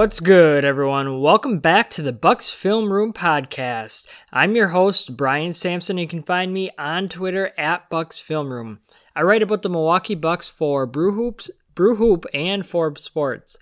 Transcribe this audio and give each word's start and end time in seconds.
What's 0.00 0.18
good, 0.18 0.64
everyone? 0.64 1.20
Welcome 1.20 1.58
back 1.58 1.90
to 1.90 2.00
the 2.00 2.10
Bucks 2.10 2.48
Film 2.48 2.90
Room 2.90 3.12
podcast. 3.12 4.08
I'm 4.32 4.56
your 4.56 4.68
host, 4.68 5.14
Brian 5.14 5.52
Sampson, 5.52 5.98
and 5.98 6.00
you 6.00 6.08
can 6.08 6.22
find 6.22 6.54
me 6.54 6.70
on 6.78 7.10
Twitter 7.10 7.52
at 7.58 7.90
Bucks 7.90 8.18
Film 8.18 8.50
Room. 8.50 8.80
I 9.14 9.20
write 9.20 9.42
about 9.42 9.60
the 9.60 9.68
Milwaukee 9.68 10.14
Bucks 10.14 10.48
for 10.48 10.86
Brew 10.86 11.12
Hoops, 11.12 11.50
Brew 11.74 11.96
Hoop, 11.96 12.24
and 12.32 12.64
Forbes 12.64 13.04
Sports. 13.04 13.58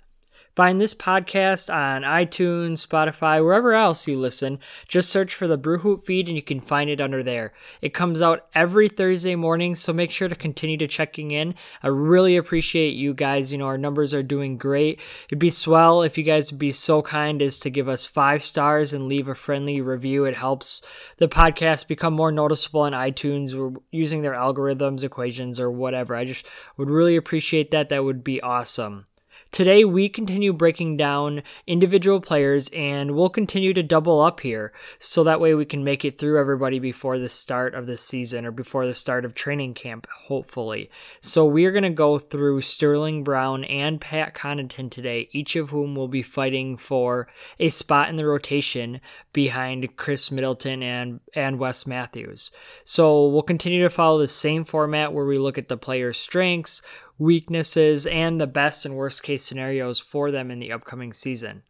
Find 0.59 0.81
this 0.81 0.93
podcast 0.93 1.73
on 1.73 2.01
iTunes, 2.01 2.85
Spotify, 2.85 3.41
wherever 3.41 3.73
else 3.73 4.05
you 4.09 4.19
listen. 4.19 4.59
Just 4.89 5.09
search 5.09 5.33
for 5.33 5.47
the 5.47 5.55
Brew 5.57 5.77
Hoop 5.77 6.05
feed 6.05 6.27
and 6.27 6.35
you 6.35 6.41
can 6.41 6.59
find 6.59 6.89
it 6.89 6.99
under 6.99 7.23
there. 7.23 7.53
It 7.81 7.93
comes 7.93 8.21
out 8.21 8.45
every 8.53 8.89
Thursday 8.89 9.35
morning, 9.35 9.73
so 9.75 9.93
make 9.93 10.11
sure 10.11 10.27
to 10.27 10.35
continue 10.35 10.75
to 10.75 10.85
checking 10.85 11.31
in. 11.31 11.55
I 11.81 11.87
really 11.87 12.35
appreciate 12.35 12.93
you 12.95 13.13
guys. 13.13 13.53
You 13.53 13.57
know, 13.57 13.67
our 13.67 13.77
numbers 13.77 14.13
are 14.13 14.21
doing 14.21 14.57
great. 14.57 14.99
It'd 15.29 15.39
be 15.39 15.49
swell 15.49 16.01
if 16.01 16.17
you 16.17 16.25
guys 16.25 16.51
would 16.51 16.59
be 16.59 16.73
so 16.73 17.01
kind 17.01 17.41
as 17.41 17.57
to 17.59 17.69
give 17.69 17.87
us 17.87 18.03
five 18.03 18.43
stars 18.43 18.91
and 18.91 19.07
leave 19.07 19.29
a 19.29 19.35
friendly 19.35 19.79
review. 19.79 20.25
It 20.25 20.35
helps 20.35 20.81
the 21.19 21.29
podcast 21.29 21.87
become 21.87 22.13
more 22.13 22.33
noticeable 22.33 22.81
on 22.81 22.91
iTunes. 22.91 23.53
We're 23.53 23.79
using 23.91 24.23
their 24.23 24.33
algorithms, 24.33 25.05
equations, 25.05 25.57
or 25.57 25.71
whatever. 25.71 26.17
I 26.17 26.25
just 26.25 26.45
would 26.75 26.89
really 26.89 27.15
appreciate 27.15 27.71
that. 27.71 27.87
That 27.87 28.03
would 28.03 28.25
be 28.25 28.41
awesome. 28.41 29.05
Today, 29.51 29.83
we 29.83 30.09
continue 30.09 30.53
breaking 30.53 30.95
down 30.95 31.41
individual 31.65 32.21
players 32.21 32.69
and 32.69 33.11
we'll 33.11 33.29
continue 33.29 33.73
to 33.73 33.81
double 33.81 34.21
up 34.21 34.41
here 34.41 34.71
so 34.99 35.23
that 35.23 35.41
way 35.41 35.55
we 35.55 35.65
can 35.65 35.83
make 35.83 36.05
it 36.05 36.19
through 36.19 36.39
everybody 36.39 36.77
before 36.77 37.17
the 37.17 37.27
start 37.27 37.73
of 37.73 37.87
the 37.87 37.97
season 37.97 38.45
or 38.45 38.51
before 38.51 38.85
the 38.85 38.93
start 38.93 39.25
of 39.25 39.33
training 39.33 39.73
camp, 39.73 40.05
hopefully. 40.27 40.91
So, 41.19 41.45
we're 41.45 41.71
going 41.71 41.83
to 41.83 41.89
go 41.89 42.19
through 42.19 42.61
Sterling 42.61 43.23
Brown 43.23 43.63
and 43.63 43.99
Pat 43.99 44.35
Connaughton 44.35 44.91
today, 44.91 45.27
each 45.31 45.55
of 45.55 45.71
whom 45.71 45.95
will 45.95 46.07
be 46.07 46.21
fighting 46.21 46.77
for 46.77 47.27
a 47.59 47.69
spot 47.69 48.07
in 48.07 48.17
the 48.17 48.27
rotation 48.27 49.01
behind 49.33 49.97
Khris 49.97 50.31
Middleton 50.31 50.83
and, 50.83 51.21
and 51.33 51.57
Wes 51.57 51.87
Matthews. 51.87 52.51
So, 52.83 53.27
we'll 53.27 53.41
continue 53.41 53.81
to 53.81 53.89
follow 53.89 54.19
the 54.19 54.27
same 54.27 54.63
format 54.63 55.11
where 55.11 55.25
we 55.25 55.39
look 55.39 55.57
at 55.57 55.69
the 55.69 55.77
player's 55.77 56.19
strengths 56.19 56.83
weaknesses, 57.19 58.07
and 58.07 58.41
the 58.41 58.47
best 58.47 58.85
and 58.85 58.95
worst 58.95 59.21
case 59.21 59.43
scenarios 59.43 59.99
for 59.99 60.31
them 60.31 60.49
in 60.49 60.59
the 60.59 60.71
upcoming 60.71 61.13
season. 61.13 61.61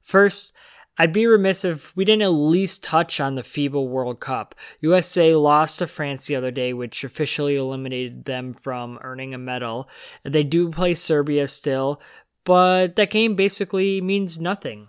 First, 0.00 0.52
I'd 0.96 1.12
be 1.12 1.26
remiss 1.26 1.64
if 1.64 1.96
we 1.96 2.04
didn't 2.04 2.22
at 2.22 2.28
least 2.28 2.84
touch 2.84 3.18
on 3.18 3.34
the 3.34 3.42
FIBA 3.42 3.84
World 3.88 4.20
Cup. 4.20 4.54
USA 4.80 5.34
lost 5.34 5.80
to 5.80 5.88
France 5.88 6.26
the 6.26 6.36
other 6.36 6.52
day, 6.52 6.72
which 6.72 7.02
officially 7.02 7.56
eliminated 7.56 8.26
them 8.26 8.54
from 8.54 9.00
earning 9.02 9.34
a 9.34 9.38
medal. 9.38 9.88
They 10.22 10.44
do 10.44 10.70
play 10.70 10.94
Serbia 10.94 11.48
still, 11.48 12.00
but 12.44 12.94
that 12.94 13.10
game 13.10 13.34
basically 13.34 14.00
means 14.00 14.40
nothing. 14.40 14.88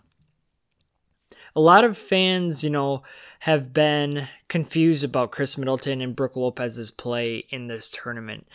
A 1.55 1.61
lot 1.61 1.85
of 1.85 1.97
fans, 1.97 2.63
you 2.63 2.69
know, 2.69 3.01
have 3.39 3.73
been 3.73 4.28
confused 4.47 5.03
about 5.03 5.31
Khris 5.31 5.57
Middleton 5.57 6.01
and 6.01 6.16
Brook 6.16 6.35
Lopez's 6.35 6.91
play 6.91 7.45
in 7.50 7.67
this 7.67 7.89
tournament. 7.89 8.45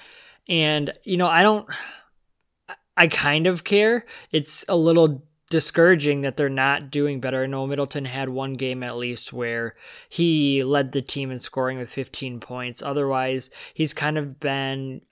And, 0.48 0.92
you 1.04 1.16
know, 1.16 1.28
I 1.28 1.42
don't, 1.42 1.68
I 2.96 3.08
kind 3.08 3.46
of 3.46 3.64
care. 3.64 4.04
It's 4.32 4.64
a 4.68 4.76
little 4.76 5.22
discouraging 5.50 6.20
that 6.20 6.36
they're 6.36 6.48
not 6.48 6.90
doing 6.90 7.20
better. 7.20 7.42
I 7.42 7.46
know 7.46 7.66
Middleton 7.66 8.04
had 8.04 8.28
one 8.28 8.54
game 8.54 8.82
at 8.82 8.96
least 8.96 9.32
where 9.32 9.74
he 10.08 10.62
led 10.62 10.92
the 10.92 11.02
team 11.02 11.30
in 11.30 11.38
scoring 11.38 11.78
with 11.78 11.90
15 11.90 12.40
points. 12.40 12.82
Otherwise, 12.82 13.50
he's 13.74 13.92
kind 13.92 14.16
of 14.16 14.38
been 14.38 15.02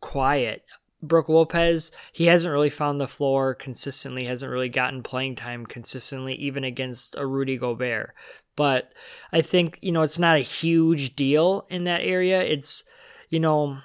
quiet. 0.00 0.64
Brook 1.02 1.28
Lopez, 1.28 1.90
he 2.12 2.26
hasn't 2.26 2.52
really 2.52 2.70
found 2.70 3.00
the 3.00 3.08
floor 3.08 3.54
consistently, 3.54 4.24
hasn't 4.24 4.52
really 4.52 4.68
gotten 4.68 5.02
playing 5.02 5.36
time 5.36 5.66
consistently, 5.66 6.34
even 6.34 6.64
against 6.64 7.16
a 7.16 7.26
Rudy 7.26 7.56
Gobert. 7.56 8.14
But 8.56 8.92
I 9.32 9.42
think, 9.42 9.78
you 9.82 9.92
know, 9.92 10.02
it's 10.02 10.18
not 10.18 10.36
a 10.36 10.40
huge 10.40 11.16
deal 11.16 11.66
in 11.70 11.84
that 11.84 12.02
area. 12.02 12.40
It's, 12.42 12.84
you 13.30 13.40
know, 13.40 13.78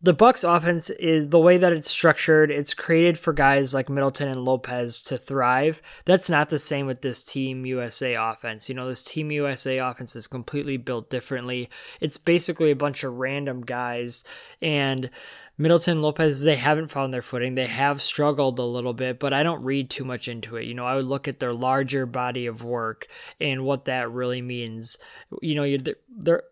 the 0.00 0.12
Bucks 0.12 0.44
offense 0.44 0.90
is 0.90 1.28
the 1.28 1.38
way 1.38 1.58
that 1.58 1.72
it's 1.72 1.90
structured, 1.90 2.50
it's 2.50 2.74
created 2.74 3.18
for 3.18 3.32
guys 3.32 3.74
like 3.74 3.88
Middleton 3.88 4.28
and 4.28 4.44
Lopez 4.44 5.00
to 5.02 5.18
thrive. 5.18 5.82
That's 6.04 6.28
not 6.28 6.50
the 6.50 6.58
same 6.58 6.86
with 6.86 7.02
this 7.02 7.24
Team 7.24 7.66
USA 7.66 8.14
offense. 8.14 8.68
You 8.68 8.74
know, 8.76 8.88
this 8.88 9.02
Team 9.02 9.32
USA 9.32 9.78
offense 9.78 10.14
is 10.14 10.26
completely 10.26 10.76
built 10.76 11.10
differently. 11.10 11.68
It's 12.00 12.18
basically 12.18 12.70
a 12.70 12.76
bunch 12.76 13.02
of 13.02 13.14
random 13.14 13.62
guys 13.62 14.24
and 14.60 15.10
Middleton 15.58 16.00
Lopez, 16.00 16.42
they 16.42 16.56
haven't 16.56 16.90
found 16.90 17.12
their 17.12 17.22
footing. 17.22 17.54
They 17.54 17.66
have 17.66 18.00
struggled 18.00 18.58
a 18.58 18.64
little 18.64 18.94
bit, 18.94 19.18
but 19.18 19.32
I 19.32 19.42
don't 19.42 19.62
read 19.62 19.90
too 19.90 20.04
much 20.04 20.26
into 20.26 20.56
it. 20.56 20.64
You 20.64 20.74
know, 20.74 20.86
I 20.86 20.96
would 20.96 21.04
look 21.04 21.28
at 21.28 21.40
their 21.40 21.52
larger 21.52 22.06
body 22.06 22.46
of 22.46 22.64
work 22.64 23.06
and 23.38 23.64
what 23.64 23.84
that 23.84 24.10
really 24.10 24.40
means. 24.40 24.98
You 25.42 25.54
know, 25.54 25.76
they're 26.08 26.42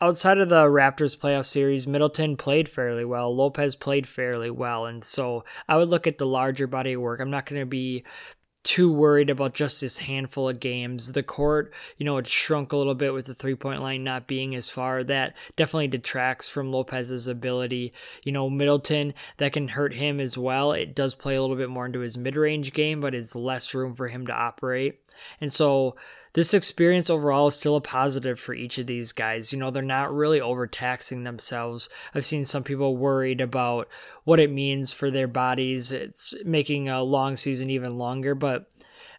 outside 0.00 0.38
of 0.38 0.48
the 0.48 0.64
Raptors 0.64 1.16
playoff 1.16 1.46
series, 1.46 1.86
Middleton 1.86 2.36
played 2.36 2.68
fairly 2.68 3.04
well. 3.04 3.34
Lopez 3.34 3.76
played 3.76 4.06
fairly 4.06 4.50
well. 4.50 4.86
And 4.86 5.02
so 5.02 5.44
I 5.68 5.76
would 5.76 5.88
look 5.88 6.06
at 6.06 6.18
the 6.18 6.26
larger 6.26 6.66
body 6.66 6.94
of 6.94 7.00
work. 7.00 7.20
I'm 7.20 7.30
not 7.30 7.46
going 7.46 7.60
to 7.60 7.66
be 7.66 8.04
too 8.64 8.92
worried 8.92 9.30
about 9.30 9.54
just 9.54 9.80
this 9.80 9.98
handful 9.98 10.48
of 10.48 10.60
games. 10.60 11.12
The 11.12 11.22
court, 11.22 11.72
you 11.96 12.04
know, 12.04 12.18
it 12.18 12.26
shrunk 12.26 12.72
a 12.72 12.76
little 12.76 12.94
bit 12.94 13.14
with 13.14 13.26
the 13.26 13.34
three 13.34 13.54
point 13.54 13.80
line 13.80 14.04
not 14.04 14.26
being 14.26 14.54
as 14.54 14.68
far. 14.68 15.02
That 15.04 15.34
definitely 15.56 15.88
detracts 15.88 16.48
from 16.48 16.70
Lopez's 16.70 17.26
ability. 17.26 17.92
You 18.24 18.32
know, 18.32 18.50
Middleton, 18.50 19.14
that 19.38 19.52
can 19.52 19.68
hurt 19.68 19.94
him 19.94 20.20
as 20.20 20.36
well. 20.36 20.72
It 20.72 20.94
does 20.94 21.14
play 21.14 21.36
a 21.36 21.40
little 21.40 21.56
bit 21.56 21.70
more 21.70 21.86
into 21.86 22.00
his 22.00 22.18
mid 22.18 22.36
range 22.36 22.72
game, 22.72 23.00
but 23.00 23.14
it's 23.14 23.34
less 23.34 23.74
room 23.74 23.94
for 23.94 24.08
him 24.08 24.26
to 24.26 24.34
operate. 24.34 25.00
And 25.40 25.52
so 25.52 25.96
this 26.38 26.54
experience 26.54 27.10
overall 27.10 27.48
is 27.48 27.56
still 27.56 27.74
a 27.74 27.80
positive 27.80 28.38
for 28.38 28.54
each 28.54 28.78
of 28.78 28.86
these 28.86 29.10
guys. 29.10 29.52
You 29.52 29.58
know, 29.58 29.72
they're 29.72 29.82
not 29.82 30.14
really 30.14 30.40
overtaxing 30.40 31.24
themselves. 31.24 31.88
I've 32.14 32.24
seen 32.24 32.44
some 32.44 32.62
people 32.62 32.96
worried 32.96 33.40
about 33.40 33.88
what 34.22 34.38
it 34.38 34.48
means 34.48 34.92
for 34.92 35.10
their 35.10 35.26
bodies. 35.26 35.90
It's 35.90 36.36
making 36.44 36.88
a 36.88 37.02
long 37.02 37.34
season 37.34 37.70
even 37.70 37.98
longer, 37.98 38.36
but 38.36 38.70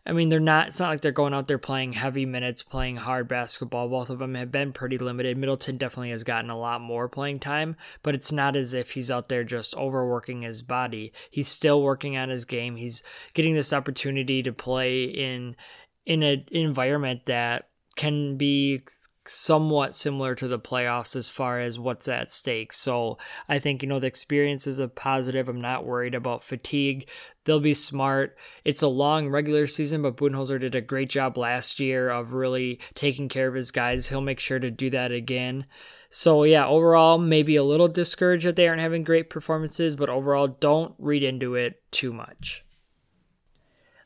I 0.06 0.13
mean, 0.13 0.30
they're 0.30 0.39
not, 0.39 0.69
it's 0.69 0.80
not 0.80 0.88
like 0.88 1.01
they're 1.01 1.12
going 1.12 1.33
out 1.33 1.50
there 1.50 1.57
playing 1.57 1.92
heavy 1.92 2.25
minutes, 2.25 2.63
playing 2.63 2.95
hard 2.95 3.27
basketball. 3.27 3.89
Both 3.89 4.10
of 4.10 4.19
them 4.19 4.36
have 4.36 4.50
been 4.50 4.72
pretty 4.72 4.98
limited. 4.98 5.38
Middleton 5.38 5.75
definitely 5.75 6.12
has 6.12 6.24
gotten 6.24 6.50
a 6.50 6.57
lot 6.57 6.80
more 6.80 7.10
playing 7.10 7.39
time, 7.39 7.75
but 8.01 8.15
it's 8.15 8.31
not 8.31 8.56
as 8.56 8.74
if 8.74 8.92
he's 8.92 9.12
out 9.12 9.27
there 9.27 9.44
just 9.44 9.75
overworking 9.75 10.44
his 10.44 10.62
body. 10.62 11.12
He's 11.30 11.50
still 11.50 11.83
working 11.83 12.15
on 12.15 12.30
his 12.30 12.45
game. 12.45 12.77
He's 12.77 13.04
getting 13.33 13.56
this 13.56 13.74
opportunity 13.74 14.42
to 14.42 14.54
play 14.54 15.04
in 15.04 15.57
in 16.06 16.24
an 16.24 16.46
environment 16.51 17.25
that 17.25 17.69
can 17.96 18.38
be 18.38 18.81
somewhat 19.28 19.94
similar 19.94 20.34
to 20.34 20.48
the 20.48 20.57
playoffs 20.57 21.16
as 21.16 21.30
far 21.30 21.60
as 21.60 21.78
what's 21.78 22.07
at 22.07 22.34
stake. 22.34 22.74
So 22.74 23.18
I 23.48 23.60
think, 23.60 23.84
you 23.84 23.90
know, 23.90 24.00
the 24.00 24.07
experience 24.07 24.66
is 24.66 24.80
a 24.80 24.88
positive. 24.88 25.50
I'm 25.50 25.62
not 25.62 25.86
worried 25.86 26.16
about 26.16 26.44
fatigue. 26.44 27.07
They'll 27.44 27.60
be 27.60 27.74
smart. 27.74 28.38
It's 28.63 28.81
a 28.81 28.88
long 28.88 29.30
regular 29.30 29.68
season, 29.68 30.01
but 30.01 30.18
Budenholzer 30.18 30.60
did 30.60 30.75
a 30.75 30.81
great 30.81 31.10
job 31.10 31.38
last 31.38 31.80
year 31.80 32.10
of 32.10 32.34
really 32.34 32.80
taking 32.96 33.30
care 33.30 33.48
of 33.48 33.54
his 33.54 33.69
guys. 33.69 34.07
He'll 34.07 34.22
make 34.22 34.40
sure 34.40 34.60
to 34.60 34.72
do 34.72 34.90
that 34.92 35.12
again. 35.12 35.66
So 36.10 36.44
yeah, 36.44 36.66
overall, 36.68 37.18
maybe 37.18 37.56
a 37.56 37.63
little 37.63 37.88
discouraged 37.88 38.46
that 38.46 38.56
they 38.56 38.68
aren't 38.68 38.81
having 38.81 39.04
great 39.04 39.30
performances, 39.30 39.96
but 39.96 40.10
overall, 40.10 40.48
don't 40.48 40.96
read 40.98 41.22
into 41.22 41.56
it 41.56 41.84
too 41.92 42.13
much. 42.13 42.63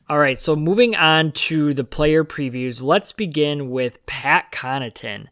All 0.06 0.18
right, 0.18 0.36
so 0.36 0.54
moving 0.54 0.94
on 0.94 1.32
to 1.32 1.72
the 1.72 1.82
player 1.82 2.24
previews, 2.24 2.82
let's 2.82 3.12
begin 3.12 3.70
with 3.70 4.04
Pat 4.04 4.52
Connaughton. 4.52 5.28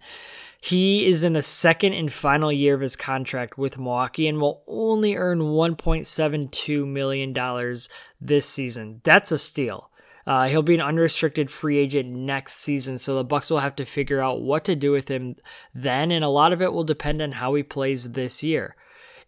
He 0.63 1.05
is 1.05 1.23
in 1.23 1.35
the 1.35 1.43
second 1.43 1.93
and 1.93 2.11
final 2.11 2.51
year 2.51 2.75
of 2.75 2.81
his 2.81 2.97
contract 2.97 3.59
with 3.59 3.77
Milwaukee 3.77 4.29
and 4.29 4.41
will 4.41 4.63
only 4.67 5.15
earn 5.15 5.41
$1.72 5.41 6.87
million 6.87 7.77
this 8.19 8.49
season. 8.49 9.03
That's 9.05 9.31
a 9.31 9.37
steal. 9.37 9.91
Uh, 10.27 10.49
he'll 10.49 10.63
be 10.63 10.77
an 10.77 10.81
unrestricted 10.81 11.51
free 11.51 11.77
agent 11.77 12.09
next 12.09 12.55
season, 12.55 12.97
so 12.97 13.17
the 13.17 13.25
Bucks 13.25 13.51
will 13.51 13.61
have 13.61 13.77
to 13.77 13.85
figure 13.85 14.23
out 14.23 14.41
what 14.41 14.65
to 14.65 14.75
do 14.75 14.91
with 14.91 15.09
him 15.09 15.37
then, 15.75 16.11
and 16.11 16.25
a 16.25 16.29
lot 16.29 16.53
of 16.55 16.63
it 16.63 16.73
will 16.73 16.85
depend 16.85 17.21
on 17.21 17.33
how 17.33 17.53
he 17.55 17.63
plays 17.63 18.13
this 18.13 18.43
year. 18.43 18.75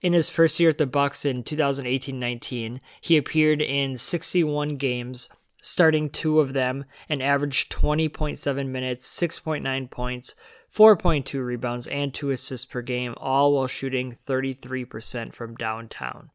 In 0.05 0.13
his 0.13 0.29
first 0.29 0.61
year 0.61 0.69
at 0.69 0.77
the 0.77 0.85
Bucks 0.85 1.25
in 1.25 1.43
2018-19, 1.43 2.81
he 3.01 3.17
appeared 3.17 3.63
in 3.63 3.97
61 3.97 4.77
games, 4.77 5.31
starting 5.63 6.11
two 6.11 6.41
of 6.41 6.53
them, 6.53 6.85
and 7.09 7.23
averaged 7.23 7.73
20.7 7.73 8.69
minutes, 8.69 9.19
6.9 9.19 9.91
points, 9.91 10.37
4.2 10.71 11.43
rebounds, 11.43 11.87
and 11.87 12.13
2 12.13 12.33
assists 12.33 12.67
per 12.67 12.83
game, 12.83 13.15
all 13.17 13.55
while 13.55 13.67
shooting 13.67 14.15
33% 14.27 15.33
from 15.33 15.55
downtown. 15.55 16.29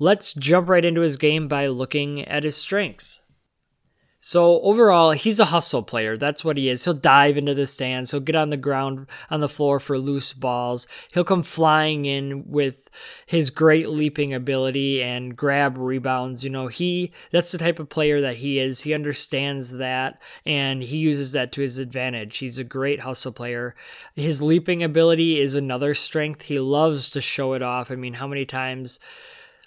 Let's 0.00 0.34
jump 0.34 0.68
right 0.68 0.84
into 0.84 1.02
his 1.02 1.16
game 1.16 1.46
by 1.46 1.68
looking 1.68 2.22
at 2.22 2.42
his 2.42 2.56
strengths. 2.56 3.22
So 4.26 4.62
overall, 4.62 5.10
he's 5.10 5.38
a 5.38 5.44
hustle 5.44 5.82
player. 5.82 6.16
That's 6.16 6.42
what 6.42 6.56
he 6.56 6.70
is. 6.70 6.82
He'll 6.82 6.94
dive 6.94 7.36
into 7.36 7.52
the 7.52 7.66
stands. 7.66 8.10
He'll 8.10 8.20
get 8.20 8.34
on 8.34 8.48
the 8.48 8.56
ground 8.56 9.06
on 9.28 9.40
the 9.40 9.50
floor 9.50 9.78
for 9.78 9.98
loose 9.98 10.32
balls. 10.32 10.88
He'll 11.12 11.24
come 11.24 11.42
flying 11.42 12.06
in 12.06 12.50
with 12.50 12.88
his 13.26 13.50
great 13.50 13.90
leaping 13.90 14.32
ability 14.32 15.02
and 15.02 15.36
grab 15.36 15.76
rebounds. 15.76 16.42
You 16.42 16.48
know, 16.48 16.68
he 16.68 17.12
that's 17.32 17.52
the 17.52 17.58
type 17.58 17.78
of 17.78 17.90
player 17.90 18.22
that 18.22 18.36
he 18.36 18.58
is. 18.58 18.80
He 18.80 18.94
understands 18.94 19.72
that 19.72 20.22
and 20.46 20.82
he 20.82 20.96
uses 20.96 21.32
that 21.32 21.52
to 21.52 21.60
his 21.60 21.76
advantage. 21.76 22.38
He's 22.38 22.58
a 22.58 22.64
great 22.64 23.00
hustle 23.00 23.32
player. 23.32 23.76
His 24.14 24.40
leaping 24.40 24.82
ability 24.82 25.38
is 25.38 25.54
another 25.54 25.92
strength. 25.92 26.40
He 26.40 26.58
loves 26.58 27.10
to 27.10 27.20
show 27.20 27.52
it 27.52 27.60
off. 27.60 27.90
I 27.90 27.96
mean, 27.96 28.14
how 28.14 28.26
many 28.26 28.46
times 28.46 29.00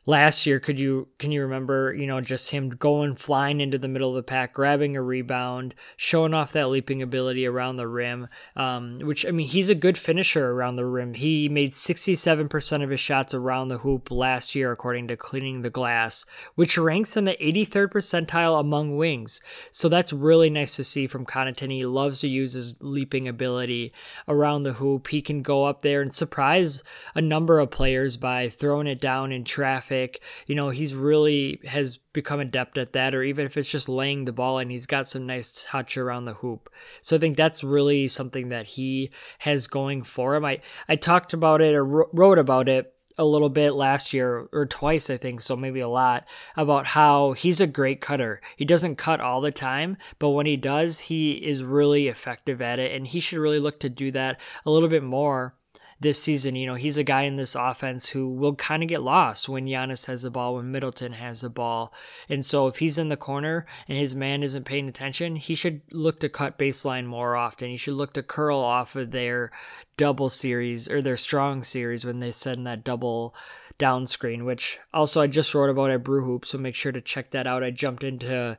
last 0.07 0.45
year 0.47 0.59
could 0.59 0.79
you 0.79 1.07
can 1.19 1.31
you 1.31 1.41
remember 1.41 1.93
you 1.93 2.07
know 2.07 2.19
just 2.21 2.49
him 2.49 2.69
going 2.69 3.13
flying 3.15 3.61
into 3.61 3.77
the 3.77 3.87
middle 3.87 4.09
of 4.09 4.15
the 4.15 4.23
pack 4.23 4.53
grabbing 4.53 4.95
a 4.95 5.01
rebound 5.01 5.75
showing 5.97 6.33
off 6.33 6.53
that 6.53 6.69
leaping 6.69 7.01
ability 7.01 7.45
around 7.45 7.75
the 7.75 7.87
rim 7.87 8.27
um, 8.55 8.99
which 9.03 9.25
i 9.25 9.31
mean 9.31 9.47
he's 9.47 9.69
a 9.69 9.75
good 9.75 9.97
finisher 9.97 10.51
around 10.51 10.77
the 10.77 10.85
rim. 10.85 11.13
He 11.13 11.49
made 11.49 11.71
67% 11.71 12.83
of 12.83 12.89
his 12.89 12.99
shots 12.99 13.33
around 13.33 13.67
the 13.67 13.79
hoop 13.79 14.09
last 14.09 14.55
year 14.55 14.71
according 14.71 15.09
to 15.09 15.17
cleaning 15.17 15.61
the 15.61 15.69
glass 15.69 16.25
which 16.55 16.77
ranks 16.77 17.17
in 17.17 17.25
the 17.25 17.35
83rd 17.41 17.89
percentile 17.89 18.59
among 18.59 18.95
wings. 18.95 19.41
So 19.71 19.89
that's 19.89 20.13
really 20.13 20.49
nice 20.49 20.77
to 20.77 20.83
see 20.85 21.07
from 21.07 21.25
Connaughton. 21.25 21.71
He 21.71 21.85
loves 21.85 22.21
to 22.21 22.29
use 22.29 22.53
his 22.53 22.77
leaping 22.79 23.27
ability 23.27 23.91
around 24.27 24.63
the 24.63 24.73
hoop. 24.73 25.07
He 25.07 25.21
can 25.21 25.41
go 25.41 25.65
up 25.65 25.81
there 25.81 26.01
and 26.01 26.13
surprise 26.13 26.83
a 27.13 27.21
number 27.21 27.59
of 27.59 27.71
players 27.71 28.15
by 28.15 28.47
throwing 28.47 28.87
it 28.87 29.01
down 29.01 29.33
in 29.33 29.43
traffic 29.43 29.96
traffic. 29.97 30.21
You 30.45 30.55
know, 30.55 30.69
he's 30.69 30.95
really 30.95 31.59
has 31.65 31.97
become 32.13 32.39
adept 32.39 32.77
at 32.77 32.93
that, 32.93 33.13
or 33.13 33.23
even 33.23 33.45
if 33.45 33.57
it's 33.57 33.67
just 33.67 33.89
laying 33.89 34.25
the 34.25 34.31
ball 34.31 34.59
and 34.59 34.71
he's 34.71 34.85
got 34.85 35.07
some 35.07 35.25
nice 35.25 35.65
touch 35.67 35.97
around 35.97 36.25
the 36.25 36.35
hoop. 36.35 36.69
So 37.01 37.15
I 37.15 37.19
think 37.19 37.37
that's 37.37 37.63
really 37.63 38.07
something 38.07 38.49
that 38.49 38.65
he 38.65 39.11
has 39.39 39.67
going 39.67 40.03
for 40.03 40.35
him. 40.35 40.45
I, 40.45 40.61
I 40.87 40.95
talked 40.95 41.33
about 41.33 41.61
it 41.61 41.75
or 41.75 41.83
wrote 41.85 42.39
about 42.39 42.69
it 42.69 42.93
a 43.19 43.25
little 43.25 43.49
bit 43.49 43.73
last 43.73 44.13
year 44.13 44.47
or 44.53 44.67
twice, 44.67 45.09
I 45.09 45.17
think, 45.17 45.41
so 45.41 45.55
maybe 45.55 45.79
a 45.79 45.89
lot, 45.89 46.25
about 46.55 46.85
how 46.85 47.31
he's 47.31 47.59
a 47.59 47.65
great 47.65 47.99
cutter. 47.99 48.41
He 48.55 48.63
doesn't 48.63 48.97
cut 48.97 49.19
all 49.19 49.41
the 49.41 49.51
time, 49.51 49.97
but 50.19 50.29
when 50.29 50.45
he 50.45 50.55
does, 50.55 50.99
he 50.99 51.31
is 51.31 51.63
really 51.63 52.09
effective 52.09 52.61
at 52.61 52.77
it, 52.77 52.93
and 52.93 53.07
he 53.07 53.19
should 53.19 53.39
really 53.39 53.59
look 53.59 53.79
to 53.79 53.89
do 53.89 54.11
that 54.11 54.39
a 54.67 54.69
little 54.69 54.87
bit 54.87 55.01
more 55.01 55.55
this 55.99 56.21
season. 56.21 56.55
You 56.55 56.67
know, 56.67 56.75
he's 56.75 56.97
a 56.97 57.03
guy 57.03 57.23
in 57.23 57.35
this 57.35 57.55
offense 57.55 58.09
who 58.09 58.29
will 58.29 58.55
kind 58.55 58.83
of 58.83 58.89
get 58.89 59.01
lost 59.01 59.49
when 59.49 59.65
Giannis 59.65 60.05
has 60.07 60.21
the 60.21 60.31
ball, 60.31 60.55
when 60.55 60.71
Middleton 60.71 61.13
has 61.13 61.41
the 61.41 61.49
ball. 61.49 61.93
And 62.29 62.45
so 62.45 62.67
if 62.67 62.77
he's 62.77 62.97
in 62.97 63.09
the 63.09 63.17
corner 63.17 63.65
and 63.87 63.97
his 63.97 64.15
man 64.15 64.43
isn't 64.43 64.65
paying 64.65 64.87
attention, 64.87 65.35
he 65.35 65.55
should 65.55 65.81
look 65.91 66.19
to 66.19 66.29
cut 66.29 66.59
baseline 66.59 67.05
more 67.05 67.35
often. 67.35 67.69
He 67.69 67.77
should 67.77 67.95
look 67.95 68.13
to 68.13 68.23
curl 68.23 68.59
off 68.59 68.95
of 68.95 69.11
their 69.11 69.51
double 69.97 70.29
series 70.29 70.89
or 70.89 71.01
their 71.01 71.17
strong 71.17 71.63
series 71.63 72.05
when 72.05 72.19
they 72.19 72.31
send 72.31 72.67
that 72.67 72.83
double 72.83 73.33
down 73.77 74.07
screen, 74.07 74.45
which 74.45 74.79
also 74.93 75.21
I 75.21 75.27
just 75.27 75.53
wrote 75.53 75.69
about 75.69 75.91
at 75.91 76.03
Brew 76.03 76.25
Hoop, 76.25 76.45
so 76.45 76.57
make 76.57 76.75
sure 76.75 76.91
to 76.91 77.01
check 77.01 77.31
that 77.31 77.47
out. 77.47 77.63
I 77.63 77.71
jumped 77.71 78.03
into 78.03 78.57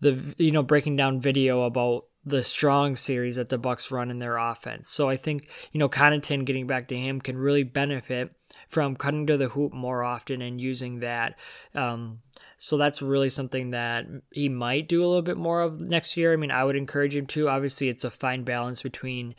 the 0.00 0.34
you 0.38 0.52
know 0.52 0.62
breaking 0.62 0.96
down 0.96 1.20
video 1.20 1.62
about 1.62 2.04
the 2.24 2.42
strong 2.42 2.96
series 2.96 3.36
that 3.36 3.48
the 3.48 3.58
Bucks 3.58 3.90
run 3.90 4.10
in 4.10 4.18
their 4.18 4.36
offense. 4.36 4.90
So 4.90 5.08
I 5.08 5.16
think, 5.16 5.48
you 5.72 5.78
know, 5.78 5.88
Connaughton 5.88 6.44
getting 6.44 6.66
back 6.66 6.88
to 6.88 6.96
him 6.96 7.20
can 7.20 7.38
really 7.38 7.62
benefit 7.62 8.32
from 8.68 8.94
cutting 8.94 9.26
to 9.26 9.36
the 9.36 9.48
hoop 9.48 9.72
more 9.72 10.02
often 10.04 10.42
and 10.42 10.60
using 10.60 11.00
that. 11.00 11.36
Um, 11.74 12.20
so 12.56 12.76
that's 12.76 13.00
really 13.00 13.30
something 13.30 13.70
that 13.70 14.06
he 14.30 14.48
might 14.48 14.88
do 14.88 15.02
a 15.02 15.06
little 15.06 15.22
bit 15.22 15.38
more 15.38 15.62
of 15.62 15.80
next 15.80 16.16
year. 16.16 16.32
I 16.32 16.36
mean, 16.36 16.50
I 16.50 16.62
would 16.62 16.76
encourage 16.76 17.16
him 17.16 17.26
to. 17.28 17.48
Obviously, 17.48 17.88
it's 17.88 18.04
a 18.04 18.10
fine 18.10 18.44
balance 18.44 18.82
between 18.82 19.34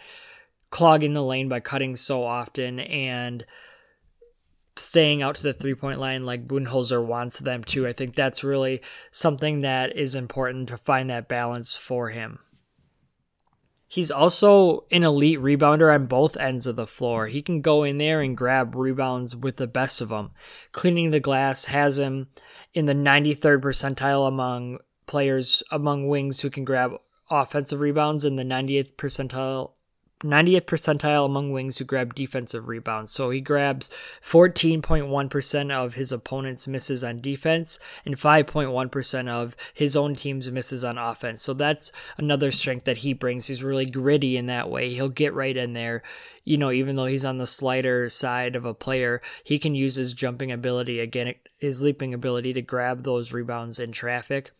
clogging 0.72 1.14
the 1.14 1.24
lane 1.24 1.50
by 1.50 1.60
cutting 1.60 1.96
so 1.96 2.24
often 2.24 2.80
and 2.80 3.46
staying 4.76 5.22
out 5.22 5.36
to 5.36 5.44
the 5.44 5.54
three 5.54 5.76
point 5.76 6.00
line 6.00 6.26
like 6.26 6.48
Budenholzer 6.48 7.06
wants 7.06 7.40
them 7.40 7.64
to. 7.66 7.88
I 7.88 7.94
think 7.94 8.16
that's 8.16 8.44
really 8.44 8.82
something 9.12 9.62
that 9.62 9.96
is 9.96 10.16
important 10.16 10.70
to 10.70 10.78
find 10.78 11.10
that 11.10 11.28
balance 11.28 11.76
for 11.76 12.10
him. 12.10 12.40
He's 13.92 14.10
also 14.10 14.86
an 14.90 15.04
elite 15.04 15.42
rebounder 15.42 15.94
on 15.94 16.06
both 16.06 16.38
ends 16.38 16.66
of 16.66 16.78
the 16.78 16.88
floor. 16.88 17.28
He 17.28 17.42
can 17.42 17.60
go 17.60 17.84
in 17.84 17.98
there 17.98 18.22
and 18.22 18.38
grab 18.38 18.74
rebounds 18.74 19.36
with 19.36 19.58
the 19.58 19.68
best 19.68 20.00
of 20.00 20.08
them. 20.08 20.32
Cleaning 20.72 21.12
the 21.12 21.20
glass 21.20 21.66
has 21.66 22.00
him 22.00 22.30
in 22.74 22.86
the 22.86 22.94
93rd 22.94 23.60
percentile 23.60 24.30
among 24.30 24.78
players 25.08 25.62
among 25.72 26.08
wings 26.08 26.40
who 26.40 26.50
can 26.50 26.64
grab 26.64 26.94
offensive 27.30 27.82
rebounds 27.82 28.24
and 28.24 28.40
the 28.40 28.44
90th 28.44 28.94
percentile 28.94 29.72
90th 30.24 30.66
percentile 30.66 31.26
among 31.26 31.52
wings 31.52 31.78
who 31.78 31.86
grab 31.86 32.14
defensive 32.16 32.68
rebounds. 32.68 33.12
So 33.12 33.30
he 33.30 33.42
grabs 33.42 33.90
14.1% 34.24 35.72
of 35.72 35.96
his 35.96 36.12
opponent's 36.12 36.68
misses 36.68 37.04
on 37.04 37.22
defense 37.22 37.80
and 38.06 38.16
5.1% 38.16 39.28
of 39.30 39.56
his 39.74 39.96
own 39.96 40.16
team's 40.16 40.50
misses 40.52 40.84
on 40.84 40.98
offense. 40.98 41.42
So 41.42 41.54
that's 41.54 41.92
another 42.18 42.52
strength 42.52 42.86
that 42.86 42.98
he 42.98 43.14
brings. 43.14 43.48
He's 43.48 43.64
really 43.64 43.86
gritty 43.86 44.38
in 44.38 44.46
that 44.48 44.70
way. 44.70 44.94
He'll 44.94 45.10
get 45.10 45.34
right 45.34 45.56
in 45.56 45.74
there. 45.74 46.04
You 46.44 46.58
know, 46.58 46.72
even 46.72 46.96
though 46.96 47.06
he's 47.06 47.26
on 47.26 47.38
the 47.38 47.48
slider 47.48 48.10
side 48.10 48.56
of 48.56 48.66
a 48.66 48.74
player, 48.74 49.22
he 49.44 49.60
can 49.60 49.76
use 49.76 49.96
his 49.96 50.14
jumping 50.14 50.52
ability, 50.52 51.00
again, 51.00 51.36
his 51.58 51.84
leaping 51.84 52.14
ability 52.14 52.54
to 52.54 52.62
grab 52.62 53.04
those 53.04 53.32
rebounds 53.32 53.80
in 53.80 53.92
traffic 53.92 54.52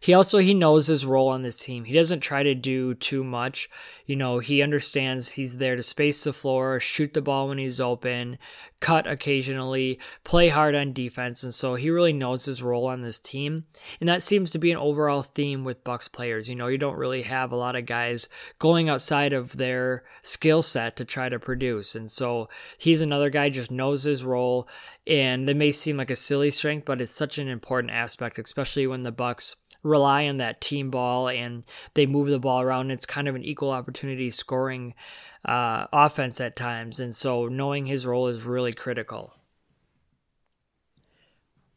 he 0.00 0.14
also 0.14 0.38
he 0.38 0.54
knows 0.54 0.86
his 0.86 1.04
role 1.04 1.28
on 1.28 1.42
this 1.42 1.56
team. 1.56 1.84
He 1.84 1.92
doesn't 1.92 2.20
try 2.20 2.42
to 2.42 2.54
do 2.54 2.94
too 2.94 3.22
much. 3.22 3.68
You 4.06 4.16
know, 4.16 4.38
he 4.38 4.62
understands 4.62 5.32
he's 5.32 5.58
there 5.58 5.76
to 5.76 5.82
space 5.82 6.24
the 6.24 6.32
floor, 6.32 6.80
shoot 6.80 7.12
the 7.12 7.20
ball 7.20 7.48
when 7.48 7.58
he's 7.58 7.80
open, 7.80 8.38
cut 8.80 9.06
occasionally, 9.06 10.00
play 10.24 10.48
hard 10.48 10.74
on 10.74 10.94
defense, 10.94 11.42
and 11.42 11.52
so 11.52 11.74
he 11.74 11.90
really 11.90 12.14
knows 12.14 12.46
his 12.46 12.62
role 12.62 12.86
on 12.86 13.02
this 13.02 13.20
team. 13.20 13.66
And 14.00 14.08
that 14.08 14.22
seems 14.22 14.50
to 14.52 14.58
be 14.58 14.72
an 14.72 14.78
overall 14.78 15.22
theme 15.22 15.64
with 15.64 15.84
Bucks 15.84 16.08
players. 16.08 16.48
You 16.48 16.56
know, 16.56 16.66
you 16.66 16.78
don't 16.78 16.96
really 16.96 17.22
have 17.22 17.52
a 17.52 17.56
lot 17.56 17.76
of 17.76 17.86
guys 17.86 18.28
going 18.58 18.88
outside 18.88 19.34
of 19.34 19.58
their 19.58 20.02
skill 20.22 20.62
set 20.62 20.96
to 20.96 21.04
try 21.04 21.28
to 21.28 21.38
produce. 21.38 21.94
And 21.94 22.10
so 22.10 22.48
he's 22.78 23.02
another 23.02 23.28
guy 23.30 23.50
just 23.50 23.70
knows 23.70 24.02
his 24.02 24.24
role 24.24 24.66
and 25.06 25.48
it 25.48 25.56
may 25.56 25.72
seem 25.72 25.96
like 25.96 26.10
a 26.10 26.16
silly 26.16 26.50
strength, 26.50 26.84
but 26.84 27.00
it's 27.00 27.10
such 27.10 27.38
an 27.38 27.48
important 27.48 27.92
aspect, 27.92 28.38
especially 28.38 28.86
when 28.86 29.02
the 29.02 29.12
Bucks 29.12 29.56
rely 29.82 30.26
on 30.26 30.38
that 30.38 30.60
team 30.60 30.90
ball 30.90 31.28
and 31.28 31.64
they 31.94 32.06
move 32.06 32.28
the 32.28 32.38
ball 32.38 32.60
around. 32.60 32.90
It's 32.90 33.06
kind 33.06 33.28
of 33.28 33.34
an 33.34 33.44
equal 33.44 33.70
opportunity 33.70 34.30
scoring 34.30 34.94
uh, 35.44 35.86
offense 35.92 36.40
at 36.40 36.56
times. 36.56 37.00
And 37.00 37.14
so 37.14 37.46
knowing 37.46 37.86
his 37.86 38.06
role 38.06 38.28
is 38.28 38.44
really 38.44 38.72
critical. 38.72 39.34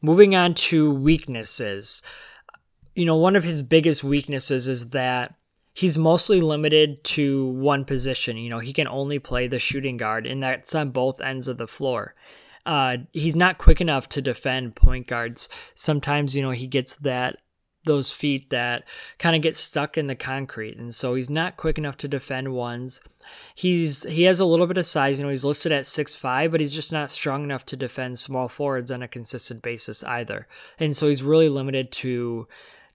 Moving 0.02 0.36
on 0.36 0.54
to 0.56 0.92
weaknesses. 0.92 2.02
You 2.94 3.06
know, 3.06 3.16
one 3.16 3.36
of 3.36 3.44
his 3.44 3.62
biggest 3.62 4.04
weaknesses 4.04 4.68
is 4.68 4.90
that 4.90 5.36
he's 5.74 5.98
mostly 5.98 6.42
limited 6.42 7.04
to 7.04 7.48
one 7.48 7.86
position. 7.86 8.38
You 8.38 8.50
know, 8.50 8.60
he 8.60 8.74
can 8.74 8.88
only 8.88 9.20
play 9.20 9.48
the 9.48 9.60
shooting 9.60 9.98
guard, 9.98 10.28
and 10.28 10.44
that's 10.44 10.76
on 10.76 10.92
both 10.92 11.22
ends 11.22 11.48
of 11.48 11.58
the 11.58 11.68
floor. 11.68 12.16
Uh, 12.66 12.98
he's 13.12 13.36
not 13.36 13.58
quick 13.58 13.82
enough 13.82 14.08
to 14.10 14.22
defend 14.22 14.76
point 14.76 15.08
guards. 15.08 15.50
Sometimes, 15.76 16.36
you 16.36 16.42
know, 16.42 16.52
he 16.52 16.68
gets 16.68 16.96
that 16.98 17.38
those 17.86 18.12
feet 18.12 18.50
that 18.50 18.84
kind 19.20 19.36
of 19.36 19.42
get 19.42 19.56
stuck 19.56 19.98
in 19.98 20.08
the 20.08 20.16
concrete, 20.16 20.78
and 20.78 20.94
so 20.94 21.16
he's 21.16 21.30
not 21.30 21.58
quick 21.58 21.78
enough 21.78 21.98
to 21.98 22.08
defend 22.08 22.54
ones. 22.54 23.02
He's 23.56 24.04
he 24.04 24.24
has 24.24 24.40
a 24.40 24.46
little 24.46 24.68
bit 24.68 24.78
of 24.78 24.86
size, 24.86 25.20
you 25.20 25.26
know, 25.26 25.30
he's 25.30 25.46
listed 25.46 25.72
at 25.72 25.86
six 25.86 26.16
five, 26.16 26.52
but 26.52 26.60
he's 26.60 26.72
just 26.72 26.92
not 26.92 27.12
strong 27.12 27.44
enough 27.44 27.66
to 27.68 27.78
defend 27.78 28.20
small 28.20 28.48
forwards 28.48 28.92
on 28.92 29.02
a 29.02 29.08
consistent 29.08 29.62
basis 29.62 30.04
either. 30.04 30.48
And 30.80 30.96
so 30.96 31.08
he's 31.08 31.24
really 31.24 31.50
limited 31.50 31.92
to 31.94 32.48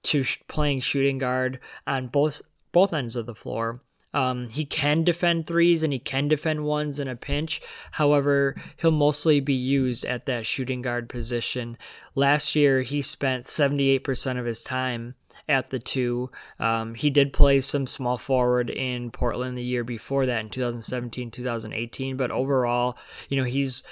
to 0.04 0.22
sh- 0.22 0.38
playing 0.48 0.80
shooting 0.80 1.18
guard 1.18 1.60
on 1.86 2.08
both 2.08 2.42
both 2.72 2.92
ends 2.92 3.16
of 3.16 3.26
the 3.26 3.34
floor. 3.34 3.80
Um, 4.14 4.48
he 4.48 4.64
can 4.64 5.04
defend 5.04 5.46
threes 5.46 5.82
and 5.82 5.92
he 5.92 5.98
can 5.98 6.28
defend 6.28 6.64
ones 6.64 6.98
in 6.98 7.08
a 7.08 7.16
pinch. 7.16 7.60
However, 7.92 8.56
he'll 8.78 8.90
mostly 8.90 9.40
be 9.40 9.54
used 9.54 10.04
at 10.04 10.26
that 10.26 10.46
shooting 10.46 10.82
guard 10.82 11.08
position. 11.08 11.76
Last 12.14 12.56
year, 12.56 12.82
he 12.82 13.02
spent 13.02 13.44
78% 13.44 14.38
of 14.38 14.46
his 14.46 14.62
time 14.62 15.14
at 15.48 15.70
the 15.70 15.78
two. 15.78 16.30
Um, 16.58 16.94
he 16.94 17.10
did 17.10 17.32
play 17.32 17.60
some 17.60 17.86
small 17.86 18.18
forward 18.18 18.70
in 18.70 19.10
Portland 19.10 19.56
the 19.56 19.62
year 19.62 19.84
before 19.84 20.26
that 20.26 20.40
in 20.40 20.50
2017, 20.50 21.30
2018. 21.30 22.16
But 22.16 22.30
overall, 22.30 22.96
you 23.28 23.36
know, 23.36 23.44
he's 23.44 23.82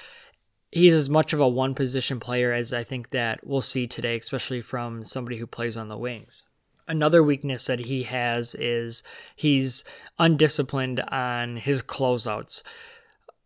he's 0.73 0.94
as 0.94 1.08
much 1.08 1.32
of 1.32 1.40
a 1.40 1.49
one 1.49 1.75
position 1.75 2.20
player 2.20 2.52
as 2.52 2.73
I 2.73 2.85
think 2.85 3.11
that 3.11 3.46
we'll 3.46 3.61
see 3.61 3.87
today, 3.87 4.16
especially 4.16 4.61
from 4.61 5.02
somebody 5.02 5.37
who 5.37 5.46
plays 5.46 5.76
on 5.76 5.88
the 5.88 5.99
wings 5.99 6.46
another 6.88 7.23
weakness 7.23 7.66
that 7.66 7.81
he 7.81 8.05
has 8.05 8.55
is 8.55 9.02
he's 9.35 9.85
undisciplined 10.19 11.00
on 11.00 11.57
his 11.57 11.83
closeouts. 11.83 12.62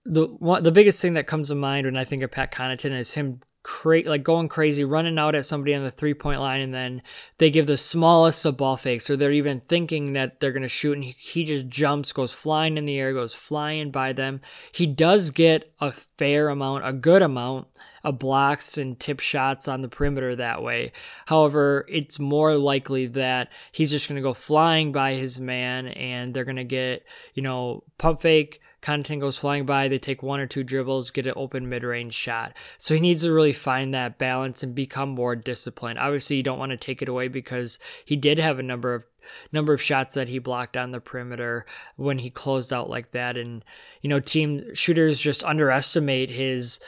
The 0.04 0.26
one, 0.26 0.62
the 0.62 0.72
biggest 0.72 1.00
thing 1.02 1.14
that 1.14 1.26
comes 1.26 1.48
to 1.48 1.54
mind 1.54 1.86
when 1.86 1.96
I 1.96 2.04
think 2.04 2.22
of 2.22 2.30
Pat 2.30 2.52
Connaughton 2.52 2.98
is 2.98 3.12
him 3.12 3.40
cra- 3.62 4.08
like 4.08 4.22
going 4.22 4.48
crazy, 4.48 4.84
running 4.84 5.18
out 5.18 5.34
at 5.34 5.46
somebody 5.46 5.74
on 5.74 5.84
the 5.84 5.90
three 5.90 6.14
point 6.14 6.40
line, 6.40 6.60
and 6.60 6.72
then 6.72 7.02
they 7.38 7.50
give 7.50 7.66
the 7.66 7.76
smallest 7.76 8.44
of 8.44 8.56
ball 8.56 8.76
fakes, 8.76 9.10
or 9.10 9.16
they're 9.16 9.32
even 9.32 9.60
thinking 9.60 10.14
that 10.14 10.40
they're 10.40 10.52
going 10.52 10.62
to 10.62 10.68
shoot, 10.68 10.94
and 10.94 11.04
he, 11.04 11.16
he 11.18 11.44
just 11.44 11.68
jumps, 11.68 12.12
goes 12.12 12.32
flying 12.32 12.76
in 12.76 12.86
the 12.86 12.98
air, 12.98 13.12
goes 13.12 13.34
flying 13.34 13.90
by 13.90 14.12
them. 14.12 14.40
He 14.72 14.86
does 14.86 15.30
get 15.30 15.72
a 15.80 15.92
fair 15.92 16.48
amount, 16.48 16.86
a 16.86 16.92
good 16.92 17.22
amount 17.22 17.66
of 18.02 18.18
blocks 18.18 18.78
and 18.78 18.98
tip 18.98 19.20
shots 19.20 19.68
on 19.68 19.82
the 19.82 19.88
perimeter 19.88 20.34
that 20.36 20.62
way. 20.62 20.92
However, 21.26 21.84
it's 21.88 22.18
more 22.18 22.56
likely 22.56 23.08
that 23.08 23.50
he's 23.72 23.90
just 23.90 24.08
going 24.08 24.16
to 24.16 24.22
go 24.22 24.32
flying 24.32 24.90
by 24.92 25.14
his 25.14 25.38
man, 25.38 25.88
and 25.88 26.32
they're 26.32 26.44
going 26.44 26.56
to 26.56 26.64
get, 26.64 27.04
you 27.34 27.42
know, 27.42 27.84
pump 27.98 28.22
fake 28.22 28.60
Connaughton 28.82 29.20
goes 29.20 29.36
flying 29.36 29.66
by, 29.66 29.88
they 29.88 29.98
take 29.98 30.22
one 30.22 30.40
or 30.40 30.46
two 30.46 30.64
dribbles, 30.64 31.10
get 31.10 31.26
an 31.26 31.34
open 31.36 31.68
mid 31.68 31.82
range 31.82 32.14
shot. 32.14 32.54
So 32.78 32.94
he 32.94 33.00
needs 33.00 33.22
to 33.22 33.32
really 33.32 33.52
find 33.52 33.92
that 33.92 34.18
balance 34.18 34.62
and 34.62 34.74
become 34.74 35.10
more 35.10 35.36
disciplined. 35.36 35.98
Obviously, 35.98 36.36
you 36.36 36.42
don't 36.42 36.58
want 36.58 36.70
to 36.70 36.76
take 36.76 37.02
it 37.02 37.08
away 37.08 37.28
because 37.28 37.78
he 38.04 38.16
did 38.16 38.38
have 38.38 38.58
a 38.58 38.62
number 38.62 38.94
of 38.94 39.04
number 39.52 39.72
of 39.74 39.82
shots 39.82 40.14
that 40.14 40.28
he 40.28 40.38
blocked 40.38 40.76
on 40.76 40.90
the 40.90 41.00
perimeter 41.00 41.66
when 41.96 42.18
he 42.18 42.30
closed 42.30 42.72
out 42.72 42.88
like 42.88 43.12
that 43.12 43.36
and 43.36 43.62
you 44.00 44.08
know 44.08 44.18
team 44.18 44.74
shooters 44.74 45.20
just 45.20 45.44
underestimate 45.44 46.30
his 46.30 46.80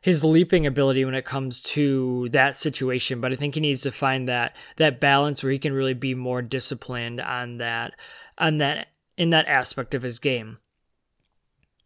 his 0.00 0.24
leaping 0.24 0.66
ability 0.66 1.04
when 1.04 1.14
it 1.14 1.26
comes 1.26 1.60
to 1.60 2.28
that 2.30 2.56
situation 2.56 3.20
but 3.20 3.32
i 3.32 3.36
think 3.36 3.54
he 3.54 3.60
needs 3.60 3.82
to 3.82 3.92
find 3.92 4.26
that 4.26 4.56
that 4.76 4.98
balance 4.98 5.42
where 5.42 5.52
he 5.52 5.58
can 5.58 5.74
really 5.74 5.94
be 5.94 6.14
more 6.14 6.40
disciplined 6.42 7.20
on 7.20 7.58
that 7.58 7.92
on 8.38 8.58
that 8.58 8.88
in 9.16 9.30
that 9.30 9.46
aspect 9.46 9.94
of 9.94 10.02
his 10.02 10.18
game 10.18 10.58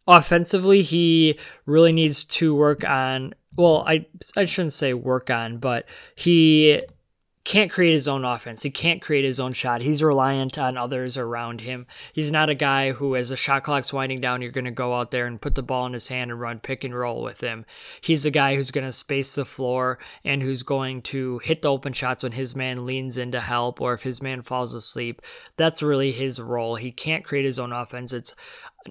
offensively, 0.09 0.81
he 0.81 1.37
really 1.65 1.93
needs 1.93 2.25
to 2.25 2.53
work 2.53 2.83
on. 2.83 3.33
Well, 3.55 3.83
I 3.87 4.07
I 4.35 4.45
shouldn't 4.45 4.73
say 4.73 4.93
work 4.93 5.29
on, 5.29 5.57
but 5.57 5.85
he 6.15 6.81
can't 7.49 7.71
create 7.71 7.93
his 7.93 8.07
own 8.07 8.25
offense. 8.25 8.61
He 8.61 8.69
can't 8.69 9.01
create 9.01 9.25
his 9.25 9.39
own 9.39 9.53
shot. 9.53 9.81
He's 9.81 10.03
reliant 10.03 10.59
on 10.59 10.77
others 10.77 11.17
around 11.17 11.61
him. 11.61 11.87
He's 12.13 12.31
not 12.31 12.49
a 12.49 12.53
guy 12.53 12.91
who, 12.91 13.15
as 13.15 13.29
the 13.29 13.35
shot 13.35 13.63
clock's 13.63 13.91
winding 13.91 14.21
down, 14.21 14.43
you're 14.43 14.51
going 14.51 14.65
to 14.65 14.71
go 14.71 14.93
out 14.93 15.09
there 15.09 15.25
and 15.25 15.41
put 15.41 15.55
the 15.55 15.63
ball 15.63 15.87
in 15.87 15.93
his 15.93 16.09
hand 16.09 16.29
and 16.29 16.39
run 16.39 16.59
pick 16.59 16.83
and 16.83 16.95
roll 16.95 17.23
with 17.23 17.41
him. 17.41 17.65
He's 18.01 18.23
a 18.23 18.29
guy 18.29 18.53
who's 18.53 18.69
going 18.69 18.85
to 18.85 18.91
space 18.91 19.33
the 19.33 19.45
floor 19.45 19.97
and 20.23 20.43
who's 20.43 20.61
going 20.61 21.01
to 21.03 21.39
hit 21.39 21.63
the 21.63 21.71
open 21.71 21.93
shots 21.93 22.23
when 22.23 22.33
his 22.33 22.55
man 22.55 22.85
leans 22.85 23.17
in 23.17 23.31
to 23.31 23.41
help 23.41 23.81
or 23.81 23.95
if 23.95 24.03
his 24.03 24.21
man 24.21 24.43
falls 24.43 24.75
asleep. 24.75 25.21
That's 25.57 25.81
really 25.81 26.11
his 26.11 26.39
role. 26.39 26.75
He 26.75 26.91
can't 26.91 27.25
create 27.25 27.45
his 27.45 27.57
own 27.57 27.71
offense. 27.73 28.13
It's 28.13 28.35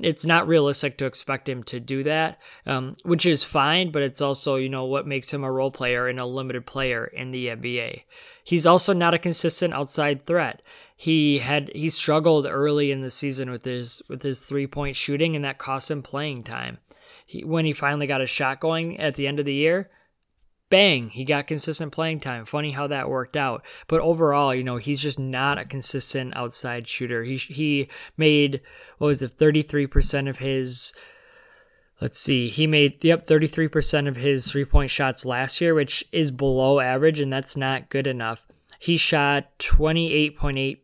it's 0.01 0.27
not 0.27 0.47
realistic 0.47 0.99
to 0.99 1.07
expect 1.07 1.49
him 1.49 1.63
to 1.65 1.81
do 1.81 2.03
that, 2.05 2.39
um, 2.67 2.97
which 3.05 3.27
is 3.27 3.45
fine, 3.45 3.91
but 3.91 4.03
it's 4.03 4.21
also, 4.21 4.57
you 4.57 4.69
know, 4.69 4.85
what 4.85 5.07
makes 5.07 5.33
him 5.33 5.45
a 5.45 5.51
role 5.51 5.71
player 5.71 6.09
and 6.09 6.21
a 6.21 6.27
limited 6.27 6.67
player 6.67 7.05
in 7.07 7.31
the 7.31 7.47
NBA. 7.49 8.03
He's 8.45 8.67
also 8.67 8.93
not 8.93 9.15
a 9.15 9.19
consistent 9.19 9.75
outside 9.75 10.27
threat. 10.27 10.63
He 10.97 11.39
had 11.39 11.71
he 11.75 11.91
struggled 11.91 12.47
early 12.47 12.91
in 12.91 13.03
the 13.03 13.11
season 13.11 13.51
with 13.51 13.65
his 13.65 14.03
with 14.09 14.23
his 14.23 14.45
three 14.47 14.67
point 14.67 14.97
shooting, 14.97 15.37
and 15.37 15.45
that 15.45 15.59
cost 15.59 15.91
him 15.91 16.03
playing 16.03 16.45
time. 16.45 16.79
He, 17.27 17.45
when 17.45 17.65
he 17.67 17.73
finally 17.73 18.07
got 18.07 18.23
a 18.23 18.27
shot 18.27 18.59
going 18.59 18.99
at 18.99 19.15
the 19.15 19.27
end 19.27 19.39
of 19.39 19.45
the 19.45 19.55
year, 19.55 19.91
bang, 20.71 21.11
he 21.11 21.25
got 21.25 21.47
consistent 21.47 21.93
playing 21.93 22.21
time. 22.21 22.45
Funny 22.45 22.73
how 22.73 22.87
that 22.87 23.09
worked 23.09 23.37
out. 23.37 23.65
But 23.87 24.01
overall, 24.01 24.55
you 24.55 24.65
know, 24.65 24.77
he's 24.77 25.01
just 25.01 25.19
not 25.19 25.59
a 25.59 25.65
consistent 25.65 26.37
outside 26.37 26.89
shooter. 26.89 27.25
He 27.25 27.37
he 27.37 27.89
made 28.17 28.61
what 28.99 29.09
was 29.09 29.23
it, 29.23 29.39
33% 29.39 30.29
of 30.29 30.39
his 30.39 30.93
let's 32.01 32.19
see, 32.19 32.49
he 32.49 32.67
made 32.67 33.05
yep, 33.05 33.27
33% 33.27 34.09
of 34.09 34.17
his 34.17 34.51
three-point 34.51 34.91
shots 34.91 35.25
last 35.25 35.61
year, 35.61 35.75
which 35.75 36.05
is 36.13 36.31
below 36.31 36.81
average 36.81 37.21
and 37.21 37.33
that's 37.33 37.57
not 37.57 37.91
good 37.91 38.07
enough. 38.07 38.47
He 38.79 38.97
shot 38.97 39.59
28.8 39.59 40.79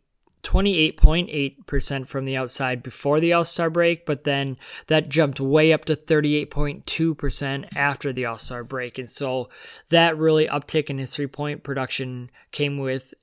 28.8% 0.44 2.06
from 2.06 2.24
the 2.24 2.36
outside 2.36 2.82
before 2.82 3.18
the 3.18 3.32
All 3.32 3.44
Star 3.44 3.70
break, 3.70 4.06
but 4.06 4.24
then 4.24 4.56
that 4.86 5.08
jumped 5.08 5.40
way 5.40 5.72
up 5.72 5.84
to 5.86 5.96
38.2% 5.96 7.68
after 7.74 8.12
the 8.12 8.26
All 8.26 8.38
Star 8.38 8.62
break. 8.62 8.98
And 8.98 9.08
so 9.10 9.48
that 9.88 10.16
really 10.16 10.46
uptick 10.46 10.90
in 10.90 10.98
his 10.98 11.14
three 11.14 11.26
point 11.26 11.64
production 11.64 12.30
came 12.52 12.78
with, 12.78 13.14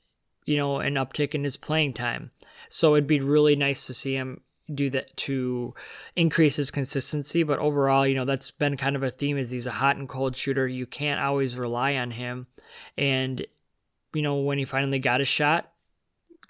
you 0.46 0.58
know, 0.58 0.80
an 0.80 0.96
uptick 0.96 1.34
in 1.34 1.44
his 1.44 1.58
playing 1.58 1.94
time. 1.94 2.32
So 2.68 2.96
it'd 2.96 3.08
be 3.08 3.20
really 3.20 3.56
nice 3.56 3.86
to 3.88 3.94
see 3.94 4.16
him 4.16 4.42
do 4.74 4.90
that 4.90 5.16
to 5.18 5.74
increase 6.16 6.56
his 6.56 6.72
consistency. 6.72 7.44
But 7.44 7.60
overall, 7.60 8.08
you 8.08 8.16
know, 8.16 8.26
that's 8.26 8.52
been 8.52 8.78
kind 8.78 8.96
of 8.96 9.04
a 9.04 9.12
theme 9.12 9.38
is 9.38 9.52
he's 9.52 9.68
a 9.68 9.72
hot 9.72 9.98
and 9.98 10.10
cold 10.10 10.36
shooter. 10.36 10.68
You 10.68 10.88
can't 10.88 11.22
always 11.22 11.58
rely 11.58 11.96
on 11.96 12.12
him. 12.12 12.48
And, 12.98 13.46
you 14.14 14.22
know, 14.22 14.38
when 14.38 14.58
he 14.58 14.66
finally 14.66 15.00
got 15.00 15.22
a 15.22 15.26
shot, 15.26 15.71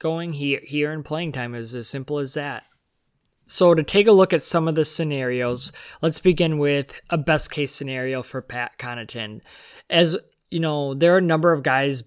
going, 0.02 0.34
he, 0.34 0.58
he 0.64 0.86
earned 0.86 1.06
playing 1.06 1.32
time. 1.32 1.56
Is 1.56 1.74
as 1.74 1.88
simple 1.88 2.20
as 2.20 2.34
that. 2.34 2.64
So, 3.46 3.74
to 3.74 3.84
take 3.84 4.08
a 4.08 4.12
look 4.12 4.34
at 4.34 4.42
some 4.42 4.68
of 4.68 4.76
the 4.76 4.86
scenarios, 4.86 5.72
let's 6.02 6.20
begin 6.20 6.58
with 6.58 7.00
a 7.10 7.18
best 7.18 7.52
case 7.52 7.74
scenario 7.74 8.24
for 8.24 8.42
Pat 8.42 8.78
Connaughton. 8.78 9.42
As 9.90 10.18
you 10.50 10.60
know, 10.60 10.94
there 10.94 11.14
are 11.14 11.20
a 11.20 11.22
number 11.22 11.54
of 11.54 11.64
guys 11.64 12.04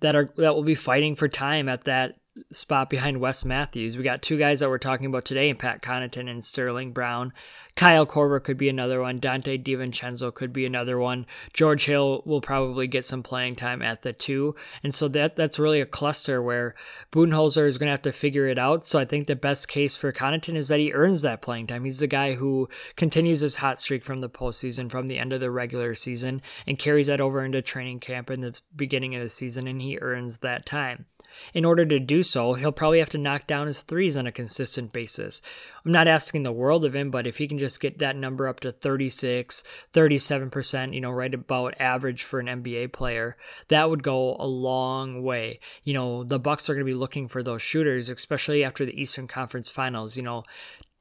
that 0.00 0.16
are 0.16 0.28
that 0.36 0.54
will 0.54 0.64
be 0.64 0.74
fighting 0.74 1.16
for 1.16 1.28
time 1.28 1.68
at 1.68 1.84
that 1.84 2.16
spot 2.50 2.90
behind 2.90 3.20
Wes 3.20 3.44
Matthews. 3.44 3.96
We 3.96 4.02
got 4.02 4.22
two 4.22 4.38
guys 4.38 4.60
that 4.60 4.68
we're 4.68 4.78
talking 4.78 5.06
about 5.06 5.24
today, 5.24 5.52
Pat 5.54 5.82
Connaughton 5.82 6.28
and 6.28 6.44
Sterling 6.44 6.92
Brown. 6.92 7.32
Kyle 7.76 8.06
Korver 8.06 8.42
could 8.42 8.56
be 8.56 8.68
another 8.68 9.00
one. 9.00 9.20
Donte 9.20 9.64
DiVincenzo 9.64 10.32
could 10.32 10.52
be 10.52 10.64
another 10.64 10.98
one. 10.98 11.26
George 11.52 11.86
Hill 11.86 12.22
will 12.24 12.40
probably 12.40 12.86
get 12.86 13.04
some 13.04 13.22
playing 13.22 13.56
time 13.56 13.82
at 13.82 14.02
the 14.02 14.12
two. 14.12 14.54
And 14.82 14.94
so 14.94 15.08
that 15.08 15.34
that's 15.34 15.58
really 15.58 15.80
a 15.80 15.86
cluster 15.86 16.40
where 16.40 16.74
Budenholzer 17.12 17.66
is 17.66 17.78
going 17.78 17.88
to 17.88 17.92
have 17.92 18.02
to 18.02 18.12
figure 18.12 18.46
it 18.46 18.58
out. 18.58 18.84
So 18.84 18.98
I 18.98 19.04
think 19.04 19.26
the 19.26 19.36
best 19.36 19.66
case 19.66 19.96
for 19.96 20.12
Connaughton 20.12 20.54
is 20.54 20.68
that 20.68 20.80
he 20.80 20.92
earns 20.92 21.22
that 21.22 21.42
playing 21.42 21.66
time. 21.66 21.84
He's 21.84 21.98
the 21.98 22.06
guy 22.06 22.34
who 22.34 22.68
continues 22.96 23.40
his 23.40 23.56
hot 23.56 23.80
streak 23.80 24.04
from 24.04 24.18
the 24.18 24.30
postseason, 24.30 24.90
from 24.90 25.08
the 25.08 25.18
end 25.18 25.32
of 25.32 25.40
the 25.40 25.50
regular 25.50 25.94
season, 25.94 26.42
and 26.66 26.78
carries 26.78 27.08
that 27.08 27.20
over 27.20 27.44
into 27.44 27.60
training 27.62 28.00
camp 28.00 28.30
in 28.30 28.40
the 28.40 28.60
beginning 28.76 29.16
of 29.16 29.22
the 29.22 29.28
season, 29.28 29.66
and 29.66 29.82
he 29.82 29.98
earns 29.98 30.38
that 30.38 30.64
time. 30.64 31.06
In 31.52 31.64
order 31.64 31.84
to 31.84 31.98
do 31.98 32.22
so, 32.22 32.54
he'll 32.54 32.72
probably 32.72 32.98
have 32.98 33.10
to 33.10 33.18
knock 33.18 33.46
down 33.46 33.66
his 33.66 33.82
threes 33.82 34.16
on 34.16 34.26
a 34.26 34.32
consistent 34.32 34.92
basis. 34.92 35.42
I'm 35.84 35.92
not 35.92 36.08
asking 36.08 36.42
the 36.42 36.52
world 36.52 36.84
of 36.84 36.94
him, 36.94 37.10
but 37.10 37.26
if 37.26 37.38
he 37.38 37.48
can 37.48 37.58
just 37.58 37.80
get 37.80 37.98
that 37.98 38.16
number 38.16 38.48
up 38.48 38.60
to 38.60 38.72
36, 38.72 39.64
37%, 39.92 40.94
you 40.94 41.00
know, 41.00 41.10
right 41.10 41.32
about 41.34 41.80
average 41.80 42.22
for 42.22 42.40
an 42.40 42.46
NBA 42.46 42.92
player, 42.92 43.36
that 43.68 43.90
would 43.90 44.02
go 44.02 44.36
a 44.38 44.46
long 44.46 45.22
way. 45.22 45.60
You 45.82 45.94
know, 45.94 46.24
the 46.24 46.38
Bucks 46.38 46.68
are 46.68 46.74
going 46.74 46.86
to 46.86 46.90
be 46.90 46.98
looking 46.98 47.28
for 47.28 47.42
those 47.42 47.62
shooters, 47.62 48.08
especially 48.08 48.64
after 48.64 48.84
the 48.84 49.00
Eastern 49.00 49.28
Conference 49.28 49.68
Finals. 49.68 50.16
You 50.16 50.22
know, 50.22 50.44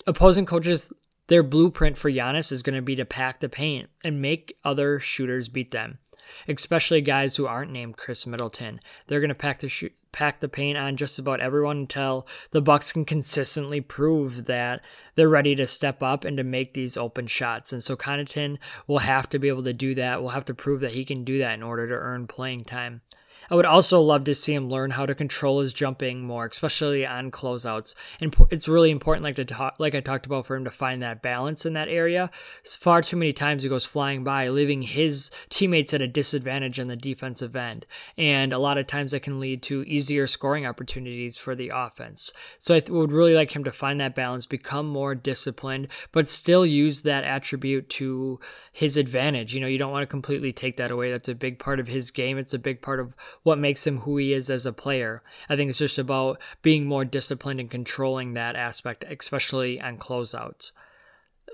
opposing 0.06 0.46
coaches 0.46 0.92
their 1.28 1.44
blueprint 1.44 1.98
for 1.98 2.12
Giannis 2.12 2.52
is 2.52 2.64
going 2.64 2.76
to 2.76 2.82
be 2.82 2.96
to 2.98 3.06
pack 3.06 3.40
the 3.40 3.50
paint 3.50 3.90
and 4.04 4.22
make 4.22 4.58
other 4.64 5.00
shooters 5.00 5.50
beat 5.50 5.72
them. 5.72 6.00
especially 6.48 7.02
guys 7.02 7.36
who 7.36 7.48
aren't 7.48 7.72
named 7.72 7.98
Khris 7.98 8.26
Middleton. 8.26 8.80
They're 9.08 9.20
going 9.20 9.30
to 9.30 9.36
pack 9.36 9.60
the 9.60 9.70
sh- 9.70 9.86
pack 10.14 10.40
the 10.40 10.48
paint 10.48 10.78
on 10.78 10.96
just 10.96 11.20
about 11.20 11.42
everyone 11.42 11.80
until 11.80 12.26
the 12.52 12.62
Bucks 12.62 12.94
can 12.94 13.04
consistently 13.04 13.82
prove 13.82 14.46
that 14.46 14.82
they're 15.16 15.28
ready 15.28 15.56
to 15.56 15.68
step 15.68 16.02
up 16.02 16.24
and 16.24 16.38
to 16.38 16.44
make 16.44 16.74
these 16.74 16.96
open 16.96 17.28
shots. 17.28 17.74
And 17.74 17.84
so 17.84 17.98
Connaughton 17.98 18.58
will 18.88 19.00
have 19.00 19.28
to 19.30 19.40
be 19.40 19.50
able 19.50 19.64
to 19.64 19.74
do 19.74 19.94
that. 19.96 20.22
Will 20.22 20.30
have 20.30 20.46
to 20.46 20.54
prove 20.54 20.80
that 20.80 20.94
he 20.94 21.04
can 21.04 21.26
do 21.26 21.40
that 21.40 21.56
in 21.56 21.64
order 21.64 21.88
to 21.88 21.94
earn 21.94 22.28
playing 22.28 22.64
time. 22.64 23.02
I 23.54 23.56
would 23.56 23.68
also 23.68 24.02
love 24.02 24.24
to 24.24 24.34
see 24.34 24.56
him 24.56 24.68
learn 24.68 24.90
how 24.90 25.06
to 25.06 25.14
control 25.14 25.60
his 25.60 25.74
jumping 25.74 26.26
more, 26.26 26.48
especially 26.48 27.06
on 27.06 27.30
closeouts. 27.30 27.94
And 28.20 28.36
it's 28.50 28.68
really 28.68 28.90
important, 28.90 29.24
like 29.24 29.36
to 29.36 29.46
talk, 29.46 29.76
like 29.78 29.94
I 29.94 30.00
talked 30.00 30.26
about, 30.26 30.48
for 30.48 30.56
him 30.56 30.64
to 30.64 30.72
find 30.72 31.04
that 31.04 31.22
balance 31.22 31.64
in 31.64 31.74
that 31.74 31.88
area. 31.88 32.32
It's 32.62 32.76
Far 32.76 33.04
too 33.04 33.16
many 33.16 33.32
times 33.32 33.62
he 33.62 33.70
goes 33.70 33.86
flying 33.86 34.24
by, 34.24 34.48
leaving 34.48 34.82
his 34.82 35.30
teammates 35.50 35.94
at 35.94 36.02
a 36.02 36.08
disadvantage 36.08 36.80
on 36.80 36.88
the 36.88 36.96
defensive 36.96 37.56
end, 37.56 37.86
and 38.18 38.54
a 38.54 38.58
lot 38.58 38.80
of 38.80 38.88
times 38.88 39.12
that 39.12 39.22
can 39.22 39.40
lead 39.40 39.62
to 39.62 39.84
easier 39.84 40.26
scoring 40.26 40.66
opportunities 40.66 41.38
for 41.38 41.54
the 41.54 41.72
offense. 41.76 42.34
So 42.58 42.74
I 42.74 42.82
would 42.90 43.12
really 43.12 43.36
like 43.36 43.56
him 43.56 43.66
to 43.66 43.72
find 43.72 44.00
that 44.00 44.16
balance, 44.16 44.48
become 44.48 44.88
more 44.88 45.14
disciplined, 45.14 45.90
but 46.12 46.28
still 46.28 46.66
use 46.66 47.04
that 47.04 47.24
attribute 47.24 47.88
to 47.92 48.40
his 48.72 48.98
advantage. 48.98 49.54
You 49.54 49.60
know, 49.60 49.68
you 49.68 49.78
don't 49.78 49.92
want 49.92 50.02
to 50.02 50.08
completely 50.08 50.52
take 50.52 50.78
that 50.78 50.90
away. 50.90 51.12
That's 51.12 51.30
a 51.30 51.36
big 51.36 51.60
part 51.60 51.80
of 51.80 51.88
his 51.88 52.10
game. 52.10 52.40
It's 52.40 52.56
a 52.56 52.58
big 52.58 52.82
part 52.82 53.00
of 53.00 53.14
what 53.44 53.60
makes 53.60 53.86
him 53.86 54.00
who 54.00 54.18
he 54.18 54.34
is 54.34 54.50
as 54.50 54.66
a 54.66 54.74
player. 54.74 55.22
I 55.48 55.56
think 55.56 55.70
it's 55.70 55.80
just 55.80 56.00
about 56.00 56.40
being 56.62 56.86
more 56.86 57.06
disciplined 57.06 57.60
and 57.60 57.70
controlling 57.70 58.34
that 58.34 58.56
aspect, 58.56 59.04
especially 59.08 59.80
on 59.80 59.98
closeouts 59.98 60.72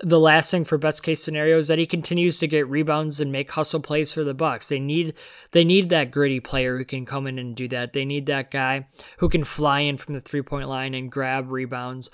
the 0.02 0.20
last 0.20 0.50
thing 0.50 0.64
for 0.64 0.78
best 0.78 1.02
case 1.02 1.22
scenario 1.22 1.58
is 1.58 1.68
that 1.68 1.78
he 1.78 1.86
continues 1.86 2.38
to 2.38 2.48
get 2.48 2.68
rebounds 2.68 3.20
and 3.20 3.30
make 3.30 3.50
hustle 3.50 3.80
plays 3.80 4.12
for 4.12 4.24
the 4.24 4.32
Bucks. 4.32 4.68
They 4.68 4.80
need 4.80 5.14
they 5.52 5.64
need 5.64 5.90
that 5.90 6.10
gritty 6.10 6.40
player 6.40 6.78
who 6.78 6.84
can 6.84 7.04
come 7.04 7.26
in 7.26 7.38
and 7.38 7.54
do 7.54 7.68
that. 7.68 7.92
They 7.92 8.04
need 8.04 8.26
that 8.26 8.50
guy 8.50 8.86
who 9.18 9.28
can 9.28 9.44
fly 9.44 9.80
in 9.80 9.98
from 9.98 10.14
the 10.14 10.20
three 10.20 10.42
point 10.42 10.68
line 10.68 10.94
and 10.94 11.12
grab 11.12 11.50
rebounds 11.50 12.10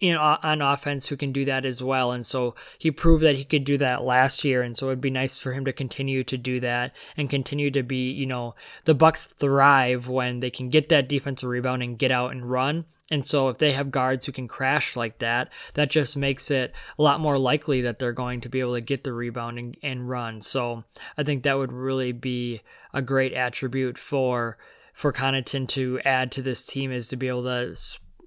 in 0.00 0.16
on 0.16 0.62
offense 0.62 1.06
who 1.06 1.16
can 1.16 1.32
do 1.32 1.44
that 1.44 1.64
as 1.64 1.82
well. 1.82 2.12
And 2.12 2.26
so 2.26 2.54
he 2.78 2.90
proved 2.90 3.22
that 3.22 3.36
he 3.36 3.44
could 3.44 3.64
do 3.64 3.78
that 3.78 4.02
last 4.02 4.44
year. 4.44 4.62
And 4.62 4.76
so 4.76 4.86
it'd 4.86 5.00
be 5.00 5.10
nice 5.10 5.38
for 5.38 5.52
him 5.52 5.64
to 5.64 5.72
continue 5.72 6.24
to 6.24 6.36
do 6.36 6.58
that 6.60 6.92
and 7.16 7.30
continue 7.30 7.70
to 7.70 7.82
be 7.82 8.10
you 8.10 8.26
know 8.26 8.54
the 8.84 8.94
Bucks 8.94 9.26
thrive 9.26 10.08
when 10.08 10.40
they 10.40 10.50
can 10.50 10.70
get 10.70 10.88
that 10.88 11.08
defensive 11.08 11.48
rebound 11.48 11.82
and 11.82 11.98
get 11.98 12.10
out 12.10 12.32
and 12.32 12.50
run 12.50 12.84
and 13.10 13.24
so, 13.24 13.48
if 13.48 13.58
they 13.58 13.72
have 13.72 13.90
guards 13.90 14.26
who 14.26 14.32
can 14.32 14.48
crash 14.48 14.94
like 14.94 15.18
that, 15.18 15.50
that 15.74 15.90
just 15.90 16.16
makes 16.16 16.50
it 16.50 16.72
a 16.98 17.02
lot 17.02 17.20
more 17.20 17.38
likely 17.38 17.80
that 17.82 17.98
they're 17.98 18.12
going 18.12 18.42
to 18.42 18.50
be 18.50 18.60
able 18.60 18.74
to 18.74 18.82
get 18.82 19.02
the 19.02 19.14
rebound 19.14 19.58
and, 19.58 19.76
and 19.82 20.08
run. 20.08 20.42
So, 20.42 20.84
I 21.16 21.22
think 21.22 21.42
that 21.42 21.56
would 21.56 21.72
really 21.72 22.12
be 22.12 22.60
a 22.92 23.00
great 23.00 23.32
attribute 23.32 23.96
for 23.96 24.58
for 24.92 25.12
Connaughton 25.12 25.68
to 25.68 26.00
add 26.04 26.32
to 26.32 26.42
this 26.42 26.66
team 26.66 26.90
is 26.90 27.06
to 27.08 27.16
be 27.16 27.28
able 27.28 27.44
to, 27.44 27.74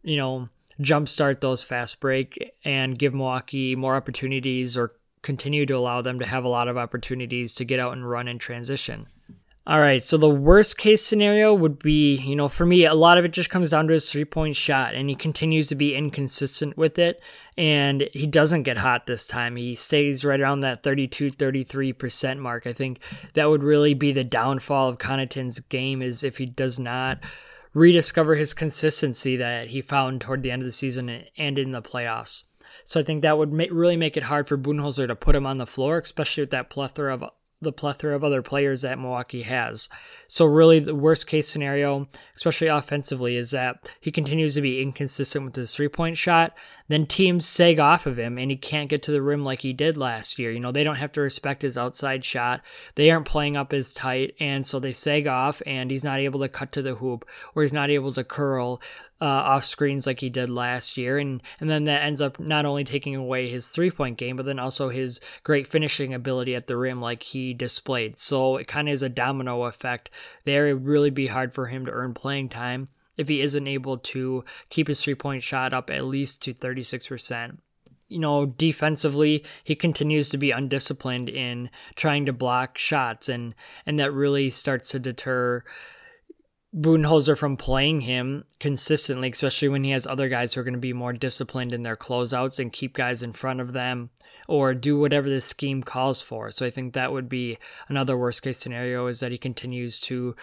you 0.03 0.15
know, 0.15 0.47
jumpstart 0.79 1.41
those 1.41 1.61
fast 1.61 1.99
break 1.99 2.53
and 2.63 2.97
give 2.97 3.13
Milwaukee 3.13 3.75
more 3.75 3.95
opportunities 3.95 4.77
or 4.77 4.95
continue 5.21 5.65
to 5.65 5.75
allow 5.75 6.01
them 6.01 6.19
to 6.19 6.25
have 6.25 6.45
a 6.45 6.49
lot 6.49 6.69
of 6.69 6.77
opportunities 6.77 7.53
to 7.55 7.65
get 7.65 7.79
out 7.79 7.91
and 7.93 8.09
run 8.09 8.27
in 8.27 8.39
transition. 8.39 9.07
All 9.67 9.79
right, 9.79 10.01
so 10.01 10.17
the 10.17 10.27
worst 10.27 10.79
case 10.79 11.05
scenario 11.05 11.53
would 11.53 11.77
be, 11.77 12.15
you 12.15 12.35
know, 12.35 12.49
for 12.49 12.65
me, 12.65 12.85
a 12.85 12.95
lot 12.95 13.19
of 13.19 13.25
it 13.25 13.31
just 13.31 13.51
comes 13.51 13.69
down 13.69 13.87
to 13.87 13.93
his 13.93 14.11
three 14.11 14.25
point 14.25 14.55
shot, 14.55 14.95
and 14.95 15.07
he 15.07 15.15
continues 15.15 15.67
to 15.67 15.75
be 15.75 15.93
inconsistent 15.93 16.77
with 16.77 16.97
it. 16.97 17.21
And 17.57 18.09
he 18.11 18.25
doesn't 18.25 18.63
get 18.63 18.79
hot 18.79 19.05
this 19.05 19.27
time. 19.27 19.57
He 19.57 19.75
stays 19.75 20.25
right 20.25 20.41
around 20.41 20.61
that 20.61 20.81
32 20.81 21.31
33% 21.31 22.39
mark. 22.39 22.65
I 22.65 22.73
think 22.73 23.01
that 23.35 23.49
would 23.49 23.61
really 23.61 23.93
be 23.93 24.11
the 24.11 24.23
downfall 24.23 24.89
of 24.89 24.97
Connaughton's 24.97 25.59
game, 25.59 26.01
is 26.01 26.23
if 26.23 26.37
he 26.37 26.47
does 26.47 26.79
not 26.79 27.19
rediscover 27.75 28.35
his 28.35 28.55
consistency 28.55 29.37
that 29.37 29.67
he 29.67 29.81
found 29.81 30.21
toward 30.21 30.41
the 30.41 30.49
end 30.49 30.63
of 30.63 30.67
the 30.67 30.71
season 30.71 31.23
and 31.37 31.59
in 31.59 31.71
the 31.71 31.83
playoffs. 31.83 32.45
So 32.83 32.99
I 32.99 33.03
think 33.03 33.21
that 33.21 33.37
would 33.37 33.53
really 33.53 33.95
make 33.95 34.17
it 34.17 34.23
hard 34.23 34.47
for 34.47 34.57
Budenholzer 34.57 35.07
to 35.07 35.15
put 35.15 35.35
him 35.35 35.45
on 35.45 35.59
the 35.59 35.67
floor, 35.67 35.99
especially 35.99 36.41
with 36.41 36.51
that 36.51 36.71
plethora 36.71 37.13
of 37.13 37.23
the 37.61 37.71
plethora 37.71 38.15
of 38.15 38.23
other 38.23 38.41
players 38.41 38.81
that 38.81 38.99
Milwaukee 38.99 39.43
has. 39.43 39.87
So, 40.27 40.45
really, 40.45 40.79
the 40.79 40.95
worst 40.95 41.27
case 41.27 41.47
scenario, 41.47 42.07
especially 42.35 42.67
offensively, 42.67 43.35
is 43.35 43.51
that 43.51 43.89
he 43.99 44.11
continues 44.11 44.55
to 44.55 44.61
be 44.61 44.81
inconsistent 44.81 45.45
with 45.45 45.55
his 45.55 45.75
three 45.75 45.89
point 45.89 46.17
shot. 46.17 46.53
Then 46.87 47.05
teams 47.05 47.45
sag 47.45 47.79
off 47.79 48.05
of 48.05 48.19
him 48.19 48.37
and 48.37 48.51
he 48.51 48.57
can't 48.57 48.89
get 48.89 49.01
to 49.03 49.11
the 49.11 49.21
rim 49.21 49.43
like 49.43 49.61
he 49.61 49.71
did 49.71 49.95
last 49.95 50.39
year. 50.39 50.51
You 50.51 50.59
know, 50.59 50.71
they 50.71 50.83
don't 50.83 50.95
have 50.95 51.11
to 51.13 51.21
respect 51.21 51.61
his 51.61 51.77
outside 51.77 52.25
shot. 52.25 52.61
They 52.95 53.09
aren't 53.11 53.27
playing 53.27 53.55
up 53.55 53.71
as 53.71 53.93
tight. 53.93 54.35
And 54.39 54.65
so 54.67 54.79
they 54.79 54.91
sag 54.91 55.27
off 55.27 55.61
and 55.65 55.89
he's 55.89 56.03
not 56.03 56.19
able 56.19 56.41
to 56.41 56.49
cut 56.49 56.73
to 56.73 56.81
the 56.81 56.95
hoop 56.95 57.25
or 57.55 57.61
he's 57.61 57.71
not 57.71 57.89
able 57.89 58.11
to 58.13 58.23
curl 58.23 58.81
uh, 59.21 59.25
off 59.25 59.63
screens 59.63 60.07
like 60.07 60.19
he 60.19 60.29
did 60.29 60.49
last 60.49 60.97
year, 60.97 61.19
and 61.19 61.41
and 61.59 61.69
then 61.69 61.83
that 61.83 62.01
ends 62.01 62.21
up 62.21 62.39
not 62.39 62.65
only 62.65 62.83
taking 62.83 63.15
away 63.15 63.49
his 63.49 63.67
three 63.67 63.91
point 63.91 64.17
game, 64.17 64.35
but 64.35 64.45
then 64.45 64.59
also 64.59 64.89
his 64.89 65.21
great 65.43 65.67
finishing 65.67 66.13
ability 66.13 66.55
at 66.55 66.67
the 66.67 66.75
rim, 66.75 66.99
like 66.99 67.23
he 67.23 67.53
displayed. 67.53 68.19
So 68.19 68.57
it 68.57 68.67
kind 68.67 68.89
of 68.89 68.93
is 68.93 69.03
a 69.03 69.09
domino 69.09 69.63
effect. 69.63 70.09
There, 70.45 70.67
it 70.67 70.73
really 70.73 71.11
be 71.11 71.27
hard 71.27 71.53
for 71.53 71.67
him 71.67 71.85
to 71.85 71.91
earn 71.91 72.13
playing 72.13 72.49
time 72.49 72.89
if 73.17 73.27
he 73.27 73.41
isn't 73.41 73.67
able 73.67 73.99
to 73.99 74.43
keep 74.69 74.87
his 74.87 75.03
three 75.03 75.15
point 75.15 75.43
shot 75.43 75.73
up 75.73 75.89
at 75.89 76.05
least 76.05 76.41
to 76.43 76.53
thirty 76.53 76.83
six 76.83 77.07
percent 77.07 77.59
you 78.11 78.19
know, 78.19 78.45
defensively, 78.45 79.45
he 79.63 79.73
continues 79.73 80.27
to 80.29 80.37
be 80.37 80.51
undisciplined 80.51 81.29
in 81.29 81.69
trying 81.95 82.25
to 82.25 82.33
block 82.33 82.77
shots, 82.77 83.29
and 83.29 83.55
and 83.85 83.97
that 83.99 84.11
really 84.11 84.49
starts 84.49 84.89
to 84.89 84.99
deter 84.99 85.63
Budenholzer 86.75 87.37
from 87.37 87.57
playing 87.57 88.01
him 88.01 88.45
consistently, 88.59 89.29
especially 89.29 89.67
when 89.67 89.83
he 89.83 89.91
has 89.91 90.07
other 90.07 90.29
guys 90.29 90.53
who 90.53 90.61
are 90.61 90.63
going 90.63 90.73
to 90.73 90.79
be 90.79 90.93
more 90.93 91.11
disciplined 91.11 91.73
in 91.73 91.83
their 91.83 91.97
closeouts 91.97 92.59
and 92.59 92.71
keep 92.71 92.93
guys 92.93 93.21
in 93.21 93.33
front 93.33 93.59
of 93.59 93.73
them 93.73 94.09
or 94.47 94.73
do 94.73 94.97
whatever 94.97 95.29
the 95.29 95.41
scheme 95.41 95.83
calls 95.83 96.21
for. 96.21 96.49
So 96.49 96.65
I 96.65 96.69
think 96.69 96.93
that 96.93 97.11
would 97.11 97.27
be 97.27 97.57
another 97.89 98.17
worst 98.17 98.41
case 98.41 98.57
scenario 98.57 99.07
is 99.07 99.19
that 99.19 99.31
he 99.31 99.37
continues 99.37 99.99
to 100.01 100.35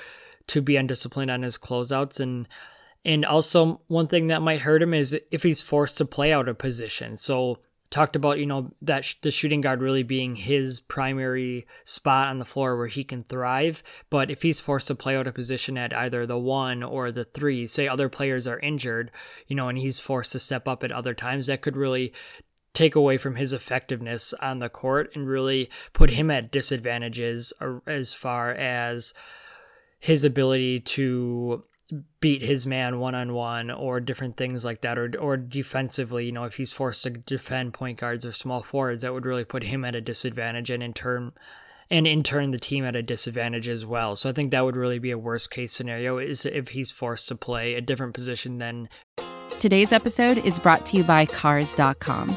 to 0.48 0.62
be 0.62 0.76
undisciplined 0.76 1.30
on 1.30 1.42
his 1.42 1.58
closeouts 1.58 2.20
and 2.20 2.48
and 3.04 3.24
also 3.24 3.80
one 3.86 4.06
thing 4.06 4.26
that 4.26 4.42
might 4.42 4.62
hurt 4.62 4.82
him 4.82 4.92
is 4.92 5.18
if 5.30 5.42
he's 5.42 5.62
forced 5.62 5.98
to 5.98 6.04
play 6.04 6.32
out 6.32 6.48
of 6.48 6.58
position. 6.58 7.16
So 7.16 7.58
talked 7.90 8.16
about 8.16 8.38
you 8.38 8.46
know 8.46 8.70
that 8.83 9.05
sh- 9.05 9.14
the 9.22 9.31
shooting 9.31 9.61
guard 9.61 9.81
really 9.81 10.03
being 10.03 10.37
his 10.37 10.81
primary 10.81 11.66
spot 11.85 12.29
on 12.29 12.37
the 12.37 12.44
floor 12.44 12.77
where 12.77 12.87
he 12.87 13.05
can 13.05 13.24
thrive. 13.24 13.83
But 14.11 14.31
if 14.31 14.42
he's 14.42 14.61
forced 14.61 14.88
to 14.88 14.94
play 14.94 15.16
out 15.16 15.27
a 15.27 15.33
position 15.33 15.79
at 15.79 15.94
either 15.94 16.27
the 16.27 16.38
one 16.38 16.83
or 16.83 17.11
the 17.11 17.24
three 17.24 17.66
say 17.66 17.88
other 17.88 18.09
players 18.09 18.46
are 18.46 18.59
injured 18.61 19.11
you 19.46 19.57
know 19.57 19.68
and 19.68 19.79
he's 19.79 19.98
forced 19.98 20.33
to 20.33 20.38
step 20.38 20.68
up 20.68 20.85
at 20.85 20.92
other 20.92 21.14
times 21.14 21.46
that 21.46 21.62
could 21.62 21.77
really 21.77 22.12
take 22.74 22.94
away 22.94 23.18
from 23.18 23.37
his 23.37 23.53
effectiveness 23.53 24.33
on 24.35 24.59
the 24.59 24.68
court 24.68 25.11
and 25.14 25.29
really 25.29 25.70
put 25.92 26.11
him 26.11 26.31
at 26.31 26.53
disadvantages 26.53 27.53
as 27.87 28.12
far 28.12 28.53
as 28.53 29.14
his 29.98 30.24
ability 30.24 30.79
to 30.81 31.64
beat 32.20 32.42
his 32.42 32.66
man 32.66 32.98
one 32.98 33.14
on 33.14 33.33
one 33.33 33.70
or 33.70 33.98
different 33.98 34.37
things 34.37 34.64
like 34.64 34.83
that 34.83 34.98
or 34.98 35.11
or 35.18 35.38
defensively 35.38 36.27
you 36.27 36.33
know 36.33 36.44
if 36.44 36.57
he's 36.57 36.70
forced 36.72 37.03
to 37.03 37.11
defend 37.11 37.72
point 37.72 37.98
guards 37.98 38.27
or 38.27 38.33
small 38.33 38.62
forwards 38.62 39.03
that 39.03 39.12
would 39.14 39.24
really 39.24 39.44
put 39.44 39.62
him 39.62 39.85
at 39.85 39.94
a 39.94 40.01
disadvantage 40.01 40.68
and 40.68 40.83
in 40.83 40.92
turn 40.92 41.33
and 41.90 42.07
in 42.07 42.22
turn 42.22 42.51
the 42.51 42.59
team 42.59 42.85
at 42.85 42.94
a 42.94 43.03
disadvantage 43.03 43.68
as 43.68 43.87
well. 43.87 44.16
So 44.16 44.29
i 44.29 44.33
think 44.33 44.51
that 44.51 44.64
would 44.64 44.77
really 44.77 44.98
be 44.98 45.11
a 45.11 45.18
worst 45.18 45.51
case 45.51 45.72
scenario 45.72 46.18
is 46.18 46.44
if 46.44 46.68
he's 46.68 46.90
forced 46.90 47.29
to 47.29 47.37
play 47.37 47.74
a 47.74 47.81
different 47.81 48.14
position 48.14 48.59
than 48.59 48.88
today's 49.59 49.92
episode 49.92 50.38
is 50.38 50.61
brought 50.61 50.85
to 50.87 50.98
you 50.98 51.05
by 51.05 51.24
cars.com 51.27 52.37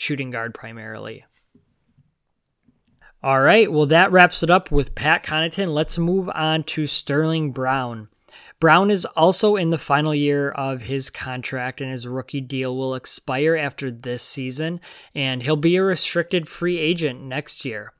shooting 0.00 0.30
guard 0.30 0.54
primarily. 0.54 1.24
All 3.22 3.42
right, 3.42 3.70
well, 3.70 3.84
that 3.86 4.10
wraps 4.10 4.42
it 4.42 4.48
up 4.48 4.70
with 4.70 4.94
Pat 4.94 5.22
Connaughton. 5.22 5.74
Let's 5.74 5.98
move 5.98 6.30
on 6.34 6.62
to 6.64 6.86
Sterling 6.86 7.52
Brown. 7.52 8.08
Brown 8.60 8.90
is 8.90 9.04
also 9.04 9.56
in 9.56 9.68
the 9.68 9.78
final 9.78 10.14
year 10.14 10.50
of 10.50 10.82
his 10.82 11.10
contract, 11.10 11.82
and 11.82 11.90
his 11.90 12.08
rookie 12.08 12.40
deal 12.40 12.74
will 12.74 12.94
expire 12.94 13.56
after 13.56 13.90
this 13.90 14.22
season, 14.22 14.80
and 15.14 15.42
he'll 15.42 15.56
be 15.56 15.76
a 15.76 15.82
restricted 15.82 16.48
free 16.48 16.78
agent 16.78 17.20
next 17.22 17.66
year. 17.66 17.92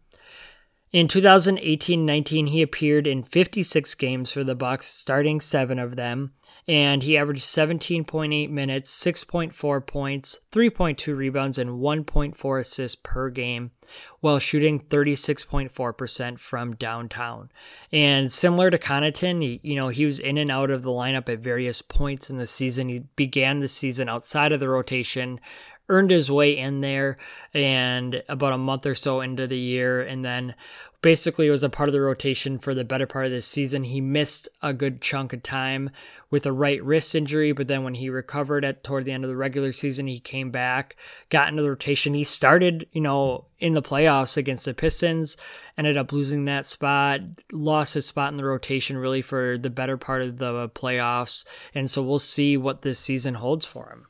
In 0.93 1.07
2018-19, 1.07 2.49
he 2.49 2.63
appeared 2.63 3.07
in 3.07 3.23
56 3.23 3.95
games 3.97 4.33
for 4.33 4.43
the 4.43 4.55
Bucks, 4.55 4.87
starting 4.87 5.41
7 5.41 5.79
of 5.79 5.97
them, 5.97 6.33
and 6.71 7.03
he 7.03 7.19
averaged 7.19 7.43
17.8 7.43 8.49
minutes, 8.49 9.05
6.4 9.05 9.85
points, 9.85 10.39
3.2 10.53 11.17
rebounds 11.17 11.59
and 11.59 11.81
1.4 11.81 12.61
assists 12.61 13.01
per 13.03 13.29
game 13.29 13.73
while 14.21 14.39
shooting 14.39 14.79
36.4% 14.79 16.39
from 16.39 16.77
downtown. 16.77 17.51
And 17.91 18.31
similar 18.31 18.71
to 18.71 18.79
Connaughton, 18.79 19.59
you 19.65 19.75
know, 19.75 19.89
he 19.89 20.07
was 20.07 20.21
in 20.21 20.39
and 20.39 20.49
out 20.49 20.71
of 20.71 20.83
the 20.83 20.91
lineup 20.91 21.29
at 21.29 21.41
various 21.41 21.83
points 21.83 22.31
in 22.31 22.37
the 22.37 22.47
season. 22.47 22.89
He 22.89 23.01
began 23.17 23.59
the 23.59 23.67
season 23.67 24.09
outside 24.09 24.53
of 24.53 24.61
the 24.61 24.69
rotation, 24.69 25.41
earned 25.89 26.13
his 26.13 26.31
way 26.31 26.57
in 26.57 26.83
there 26.83 27.19
and 27.53 28.23
about 28.29 28.53
a 28.53 28.59
month 28.59 28.87
or 28.87 28.95
so 28.95 29.21
into 29.21 29.49
the 29.49 29.59
year 29.59 30.01
and 30.01 30.25
then 30.25 30.55
basically 31.03 31.51
was 31.51 31.65
a 31.65 31.69
part 31.69 31.89
of 31.89 31.93
the 31.93 32.01
rotation 32.01 32.59
for 32.59 32.75
the 32.75 32.85
better 32.85 33.07
part 33.07 33.27
of 33.27 33.33
the 33.33 33.43
season 33.43 33.83
he 33.83 34.01
missed 34.01 34.49
a 34.63 34.73
good 34.73 35.01
chunk 35.01 35.33
of 35.33 35.43
time 35.43 35.91
with 36.31 36.47
a 36.47 36.53
right 36.53 36.83
wrist 36.85 37.15
injury 37.15 37.53
but 37.53 37.69
then 37.69 37.83
when 37.83 37.95
he 37.95 38.09
recovered 38.09 38.65
at 38.65 38.85
toward 38.85 39.05
the 39.05 39.13
end 39.13 39.25
of 39.25 39.31
the 39.31 39.37
regular 39.37 39.73
season 39.73 40.07
he 40.07 40.21
came 40.21 40.51
back 40.51 40.97
got 41.29 41.49
into 41.49 41.63
the 41.63 41.71
rotation. 41.71 42.15
He 42.15 42.25
started 42.25 42.87
you 42.93 43.01
know 43.01 43.47
in 43.59 43.75
the 43.75 43.83
playoffs 43.83 44.37
against 44.37 44.65
the 44.65 44.75
pistons 44.75 45.37
ended 45.77 45.97
up 45.97 46.13
losing 46.13 46.45
that 46.45 46.67
spot 46.67 47.21
lost 47.53 47.95
his 47.95 48.07
spot 48.07 48.33
in 48.33 48.37
the 48.37 48.45
rotation 48.45 48.97
really 48.97 49.23
for 49.23 49.59
the 49.59 49.71
better 49.71 49.97
part 49.97 50.23
of 50.23 50.39
the 50.39 50.69
playoffs. 50.71 51.45
And 51.75 51.91
so 51.91 52.03
we'll 52.03 52.19
see 52.19 52.57
what 52.57 52.83
this 52.83 52.99
season 52.99 53.35
holds 53.35 53.65
for 53.65 53.91
him. 53.91 54.07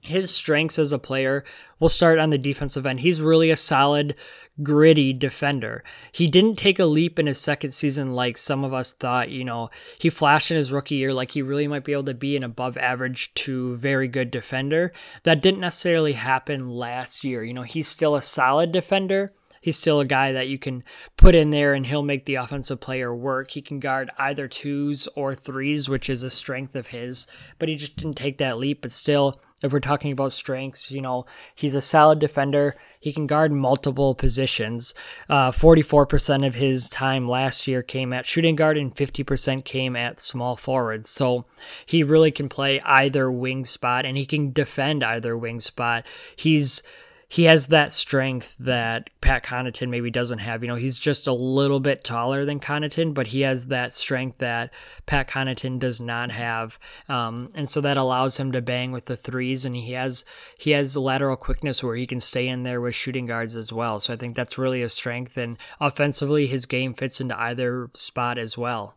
His 0.00 0.32
strengths 0.32 0.78
as 0.78 0.92
a 0.92 0.98
player 0.98 1.44
will 1.80 1.88
start 1.88 2.18
on 2.18 2.30
the 2.30 2.38
defensive 2.38 2.86
end. 2.86 3.00
He's 3.00 3.20
really 3.20 3.50
a 3.50 3.56
solid, 3.56 4.14
gritty 4.62 5.12
defender. 5.12 5.84
He 6.12 6.26
didn't 6.26 6.56
take 6.56 6.78
a 6.78 6.86
leap 6.86 7.18
in 7.18 7.26
his 7.26 7.40
second 7.40 7.72
season 7.72 8.14
like 8.14 8.38
some 8.38 8.64
of 8.64 8.72
us 8.72 8.92
thought. 8.92 9.30
You 9.30 9.44
know, 9.44 9.70
he 9.98 10.10
flashed 10.10 10.50
in 10.50 10.56
his 10.56 10.72
rookie 10.72 10.96
year 10.96 11.12
like 11.12 11.32
he 11.32 11.42
really 11.42 11.68
might 11.68 11.84
be 11.84 11.92
able 11.92 12.04
to 12.04 12.14
be 12.14 12.36
an 12.36 12.44
above 12.44 12.76
average 12.76 13.34
to 13.34 13.76
very 13.76 14.08
good 14.08 14.30
defender. 14.30 14.92
That 15.24 15.42
didn't 15.42 15.60
necessarily 15.60 16.14
happen 16.14 16.70
last 16.70 17.24
year. 17.24 17.42
You 17.42 17.54
know, 17.54 17.62
he's 17.62 17.88
still 17.88 18.14
a 18.14 18.22
solid 18.22 18.72
defender. 18.72 19.32
He's 19.60 19.76
still 19.76 19.98
a 19.98 20.04
guy 20.04 20.30
that 20.30 20.46
you 20.46 20.60
can 20.60 20.84
put 21.16 21.34
in 21.34 21.50
there 21.50 21.74
and 21.74 21.84
he'll 21.84 22.04
make 22.04 22.24
the 22.26 22.36
offensive 22.36 22.80
player 22.80 23.12
work. 23.12 23.50
He 23.50 23.60
can 23.60 23.80
guard 23.80 24.12
either 24.16 24.46
twos 24.46 25.08
or 25.16 25.34
threes, 25.34 25.88
which 25.88 26.08
is 26.08 26.22
a 26.22 26.30
strength 26.30 26.76
of 26.76 26.86
his, 26.86 27.26
but 27.58 27.68
he 27.68 27.74
just 27.74 27.96
didn't 27.96 28.16
take 28.16 28.38
that 28.38 28.58
leap. 28.58 28.82
But 28.82 28.92
still, 28.92 29.40
if 29.62 29.72
we're 29.72 29.80
talking 29.80 30.12
about 30.12 30.32
strengths, 30.32 30.90
you 30.90 31.00
know, 31.00 31.24
he's 31.54 31.74
a 31.74 31.80
solid 31.80 32.18
defender. 32.18 32.76
He 33.00 33.12
can 33.12 33.26
guard 33.26 33.52
multiple 33.52 34.14
positions. 34.14 34.94
Uh, 35.30 35.50
44% 35.50 36.46
of 36.46 36.54
his 36.54 36.88
time 36.88 37.28
last 37.28 37.66
year 37.66 37.82
came 37.82 38.12
at 38.12 38.26
shooting 38.26 38.56
guard 38.56 38.76
and 38.76 38.94
50% 38.94 39.64
came 39.64 39.96
at 39.96 40.20
small 40.20 40.56
forward. 40.56 41.06
So 41.06 41.46
he 41.86 42.02
really 42.02 42.30
can 42.30 42.48
play 42.48 42.80
either 42.82 43.30
wing 43.30 43.64
spot 43.64 44.04
and 44.04 44.16
he 44.16 44.26
can 44.26 44.52
defend 44.52 45.02
either 45.02 45.36
wing 45.38 45.60
spot. 45.60 46.04
He's 46.34 46.82
he 47.28 47.44
has 47.44 47.66
that 47.66 47.92
strength 47.92 48.56
that 48.60 49.10
Pat 49.20 49.44
Connaughton 49.44 49.88
maybe 49.88 50.10
doesn't 50.10 50.38
have. 50.38 50.62
You 50.62 50.68
know, 50.68 50.76
he's 50.76 50.98
just 50.98 51.26
a 51.26 51.32
little 51.32 51.80
bit 51.80 52.04
taller 52.04 52.44
than 52.44 52.60
Connaughton, 52.60 53.14
but 53.14 53.28
he 53.28 53.40
has 53.40 53.66
that 53.66 53.92
strength 53.92 54.38
that 54.38 54.72
Pat 55.06 55.28
Connaughton 55.28 55.80
does 55.80 56.00
not 56.00 56.30
have, 56.30 56.78
um, 57.08 57.50
and 57.54 57.68
so 57.68 57.80
that 57.80 57.96
allows 57.96 58.38
him 58.38 58.52
to 58.52 58.62
bang 58.62 58.92
with 58.92 59.06
the 59.06 59.16
threes. 59.16 59.64
And 59.64 59.74
he 59.74 59.92
has 59.92 60.24
he 60.56 60.70
has 60.70 60.96
lateral 60.96 61.36
quickness 61.36 61.82
where 61.82 61.96
he 61.96 62.06
can 62.06 62.20
stay 62.20 62.46
in 62.46 62.62
there 62.62 62.80
with 62.80 62.94
shooting 62.94 63.26
guards 63.26 63.56
as 63.56 63.72
well. 63.72 63.98
So 63.98 64.14
I 64.14 64.16
think 64.16 64.36
that's 64.36 64.58
really 64.58 64.82
a 64.82 64.88
strength. 64.88 65.36
And 65.36 65.58
offensively, 65.80 66.46
his 66.46 66.66
game 66.66 66.94
fits 66.94 67.20
into 67.20 67.38
either 67.38 67.90
spot 67.94 68.38
as 68.38 68.56
well. 68.56 68.96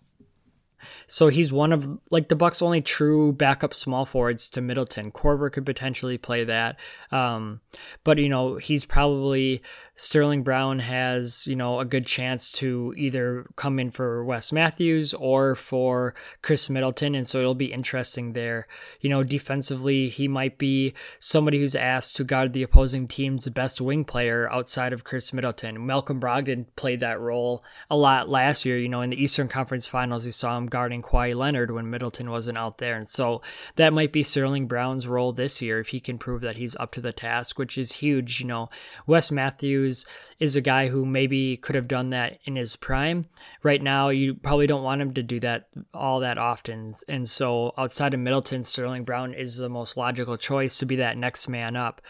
So 1.10 1.30
he's 1.30 1.52
one 1.52 1.74
of 1.74 1.90
like 2.12 2.30
the 2.30 2.36
Bucks' 2.36 2.62
only 2.62 2.82
true 2.82 3.34
backup 3.34 3.74
small 3.74 4.06
forwards 4.06 4.48
to 4.50 4.62
Middleton. 4.62 5.12
Korver 5.12 5.52
could 5.52 5.66
potentially 5.66 6.20
play 6.20 6.44
that, 6.44 6.78
um, 7.12 7.62
but 8.04 8.20
you 8.20 8.30
know 8.30 8.58
he's 8.58 8.86
probably 8.86 9.64
Sterling 10.00 10.44
Brown 10.44 10.80
has, 10.80 11.46
you 11.46 11.58
know, 11.58 11.82
a 11.82 11.86
good 11.86 12.06
chance 12.06 12.54
to 12.54 12.94
either 12.96 13.46
come 13.58 13.80
in 13.80 13.92
for 13.92 14.24
Wes 14.24 14.54
Matthews 14.54 15.14
or 15.14 15.56
for 15.56 16.14
Khris 16.42 16.70
Middleton. 16.70 17.16
And 17.16 17.28
so 17.28 17.40
it'll 17.40 17.54
be 17.54 17.74
interesting 17.74 18.32
there. 18.32 18.66
You 19.02 19.10
know, 19.10 19.24
defensively, 19.24 20.08
he 20.08 20.30
might 20.30 20.58
be 20.58 20.94
somebody 21.20 21.60
who's 21.60 21.76
asked 21.76 22.16
to 22.16 22.24
guard 22.24 22.54
the 22.54 22.64
opposing 22.64 23.10
team's 23.10 23.50
best 23.50 23.82
wing 23.82 24.06
player 24.06 24.50
outside 24.50 24.94
of 24.94 25.04
Khris 25.04 25.34
Middleton. 25.34 25.86
Malcolm 25.86 26.22
Brogdon 26.22 26.68
played 26.78 27.02
that 27.02 27.20
role 27.20 27.62
a 27.90 27.98
lot 27.98 28.30
last 28.30 28.64
year. 28.64 28.80
You 28.80 28.88
know, 28.88 29.02
in 29.02 29.10
the 29.10 29.22
Eastern 29.22 29.50
Conference 29.50 29.86
Finals, 29.86 30.24
we 30.24 30.32
saw 30.32 30.58
him 30.58 30.68
guarding 30.68 30.99
Kawhi 31.02 31.36
Leonard 31.36 31.72
when 31.72 31.90
Middleton 31.90 32.30
wasn't 32.30 32.58
out 32.58 32.78
there. 32.78 32.96
And 32.96 33.08
so 33.08 33.42
that 33.76 33.94
might 33.94 34.12
be 34.12 34.24
Sterling 34.24 34.68
Brown's 34.68 35.08
role 35.08 35.34
this 35.34 35.62
year 35.62 35.80
if 35.80 35.90
he 35.90 36.00
can 36.00 36.18
prove 36.18 36.42
that 36.42 36.58
he's 36.58 36.76
up 36.78 36.92
to 36.94 37.02
the 37.02 37.14
task, 37.14 37.58
which 37.58 37.78
is 37.78 37.94
huge. 37.94 38.40
You 38.40 38.48
know, 38.48 38.70
Wes 39.08 39.32
Matthews 39.32 40.06
is 40.40 40.56
a 40.56 40.62
guy 40.62 40.88
who 40.88 41.06
maybe 41.06 41.58
could 41.58 41.76
have 41.76 41.88
done 41.88 42.10
that 42.12 42.40
in 42.46 42.56
his 42.56 42.76
prime. 42.76 43.28
Right 43.64 43.82
now, 43.82 44.10
you 44.10 44.36
probably 44.36 44.68
don't 44.68 44.84
want 44.84 45.02
him 45.02 45.14
to 45.14 45.24
do 45.24 45.40
that 45.42 45.68
all 45.94 46.22
that 46.22 46.38
often. 46.38 46.94
And 47.08 47.30
so, 47.30 47.74
outside 47.78 48.14
of 48.14 48.20
Middleton, 48.20 48.64
Sterling 48.64 49.04
Brown 49.04 49.34
is 49.34 49.58
the 49.58 49.70
most 49.70 49.98
logical 49.98 50.38
choice 50.38 50.78
to 50.80 50.86
be 50.86 50.96
that 50.98 51.18
next 51.18 51.48
man 51.48 51.76
up. 51.76 52.02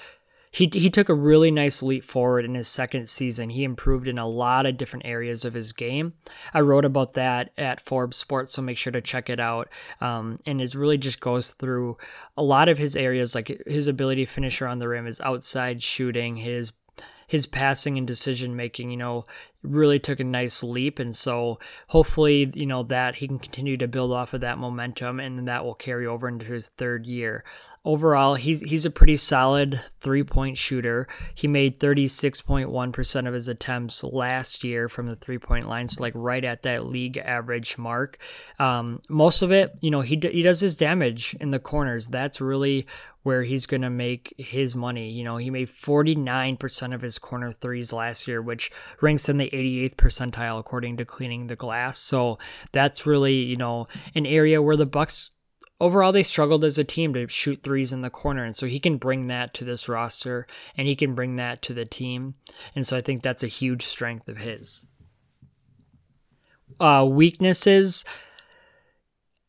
He, 0.51 0.69
he 0.73 0.89
took 0.89 1.09
a 1.09 1.13
really 1.13 1.51
nice 1.51 1.83
leap 1.83 2.03
forward 2.03 2.43
in 2.43 2.55
his 2.55 2.67
second 2.67 3.07
season. 3.07 3.51
He 3.51 3.63
improved 3.63 4.07
in 4.07 4.17
a 4.17 4.27
lot 4.27 4.65
of 4.65 4.77
different 4.77 5.05
areas 5.05 5.45
of 5.45 5.53
his 5.53 5.71
game. 5.71 6.13
I 6.53 6.61
wrote 6.61 6.85
about 6.85 7.13
that 7.13 7.51
at 7.57 7.85
Forbes 7.85 8.17
Sports, 8.17 8.53
so 8.53 8.61
make 8.61 8.77
sure 8.77 8.91
to 8.91 9.01
check 9.01 9.29
it 9.29 9.39
out. 9.39 9.69
Um, 10.01 10.39
and 10.45 10.59
it 10.59 10.73
really 10.73 10.97
just 10.97 11.19
goes 11.19 11.51
through 11.51 11.97
a 12.35 12.43
lot 12.43 12.67
of 12.67 12.79
his 12.79 12.95
areas, 12.95 13.35
like 13.35 13.61
his 13.67 13.87
ability 13.87 14.25
to 14.25 14.31
finish 14.31 14.61
around 14.61 14.79
the 14.79 14.87
rim, 14.87 15.05
his 15.05 15.21
outside 15.21 15.83
shooting, 15.83 16.37
his 16.37 16.71
his 17.27 17.45
passing 17.45 17.99
and 17.99 18.07
decision 18.07 18.55
making, 18.55 18.89
you 18.89 18.97
know, 18.97 19.23
really 19.61 19.99
took 19.99 20.19
a 20.19 20.23
nice 20.23 20.63
leap. 20.63 20.99
And 20.99 21.15
so 21.15 21.59
hopefully, 21.87 22.49
you 22.53 22.65
know, 22.65 22.83
that 22.83 23.15
he 23.15 23.27
can 23.27 23.39
continue 23.39 23.77
to 23.77 23.87
build 23.87 24.11
off 24.11 24.33
of 24.33 24.41
that 24.41 24.57
momentum 24.57 25.19
and 25.19 25.47
that 25.47 25.65
will 25.65 25.75
carry 25.75 26.07
over 26.07 26.27
into 26.27 26.45
his 26.45 26.69
third 26.69 27.05
year. 27.05 27.43
Overall, 27.85 28.35
he's 28.35 28.59
he's 28.59 28.83
a 28.83 28.91
pretty 28.91 29.15
solid 29.15 29.81
three 30.01 30.23
point 30.23 30.57
shooter. 30.57 31.07
He 31.33 31.47
made 31.47 31.79
36.1% 31.79 33.27
of 33.27 33.33
his 33.33 33.47
attempts 33.47 34.03
last 34.03 34.65
year 34.65 34.89
from 34.89 35.07
the 35.07 35.15
three 35.15 35.37
point 35.37 35.65
line, 35.65 35.87
so 35.87 36.01
like 36.03 36.13
right 36.13 36.43
at 36.43 36.63
that 36.63 36.87
league 36.87 37.17
average 37.17 37.77
mark. 37.77 38.17
Um, 38.59 38.99
most 39.07 39.41
of 39.41 39.53
it, 39.53 39.75
you 39.79 39.91
know, 39.91 40.01
he, 40.01 40.17
d- 40.17 40.31
he 40.31 40.41
does 40.41 40.59
his 40.59 40.77
damage 40.77 41.37
in 41.39 41.51
the 41.51 41.59
corners. 41.59 42.07
That's 42.07 42.41
really 42.41 42.85
where 43.23 43.43
he's 43.43 43.65
going 43.65 43.81
to 43.81 43.89
make 43.89 44.33
his 44.37 44.75
money. 44.75 45.11
You 45.11 45.23
know, 45.23 45.37
he 45.37 45.49
made 45.49 45.67
49% 45.67 46.93
of 46.93 47.01
his 47.01 47.19
corner 47.19 47.51
threes 47.51 47.91
last 47.91 48.27
year, 48.27 48.41
which 48.41 48.71
ranks 49.01 49.27
in 49.27 49.37
the 49.37 49.48
88th 49.53 49.95
percentile 49.95 50.59
according 50.59 50.97
to 50.97 51.05
Cleaning 51.05 51.47
the 51.47 51.55
Glass. 51.55 51.99
So 51.99 52.37
that's 52.71 53.05
really, 53.05 53.45
you 53.45 53.55
know, 53.55 53.87
an 54.15 54.25
area 54.25 54.61
where 54.61 54.77
the 54.77 54.85
Bucks 54.85 55.31
overall 55.81 56.11
they 56.11 56.23
struggled 56.23 56.63
as 56.63 56.77
a 56.77 56.83
team 56.83 57.13
to 57.13 57.27
shoot 57.29 57.63
threes 57.63 57.93
in 57.93 58.01
the 58.01 58.09
corner 58.09 58.43
and 58.43 58.55
so 58.55 58.67
he 58.67 58.79
can 58.79 58.97
bring 58.97 59.27
that 59.27 59.53
to 59.53 59.63
this 59.63 59.87
roster 59.87 60.45
and 60.75 60.87
he 60.87 60.95
can 60.95 61.15
bring 61.15 61.37
that 61.37 61.61
to 61.61 61.73
the 61.73 61.85
team. 61.85 62.35
And 62.75 62.85
so 62.85 62.97
I 62.97 63.01
think 63.01 63.21
that's 63.21 63.43
a 63.43 63.47
huge 63.47 63.83
strength 63.83 64.29
of 64.29 64.37
his. 64.37 64.85
Uh 66.79 67.05
weaknesses 67.09 68.05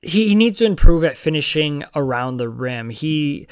he, 0.02 0.28
he 0.28 0.34
needs 0.34 0.58
to 0.58 0.64
improve 0.64 1.04
at 1.04 1.18
finishing 1.18 1.84
around 1.94 2.38
the 2.38 2.48
rim. 2.48 2.90
He, 2.90 3.46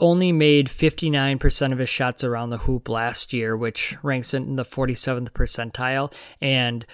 only 0.00 0.32
made 0.32 0.68
59% 0.68 1.72
of 1.72 1.78
his 1.78 1.88
shots 1.90 2.24
around 2.24 2.48
the 2.48 2.58
hoop 2.58 2.88
last 2.88 3.34
year, 3.34 3.54
which 3.54 3.94
ranks 4.02 4.32
in 4.32 4.56
the 4.56 4.64
47th 4.64 5.30
percentile. 5.32 6.12
And 6.40 6.86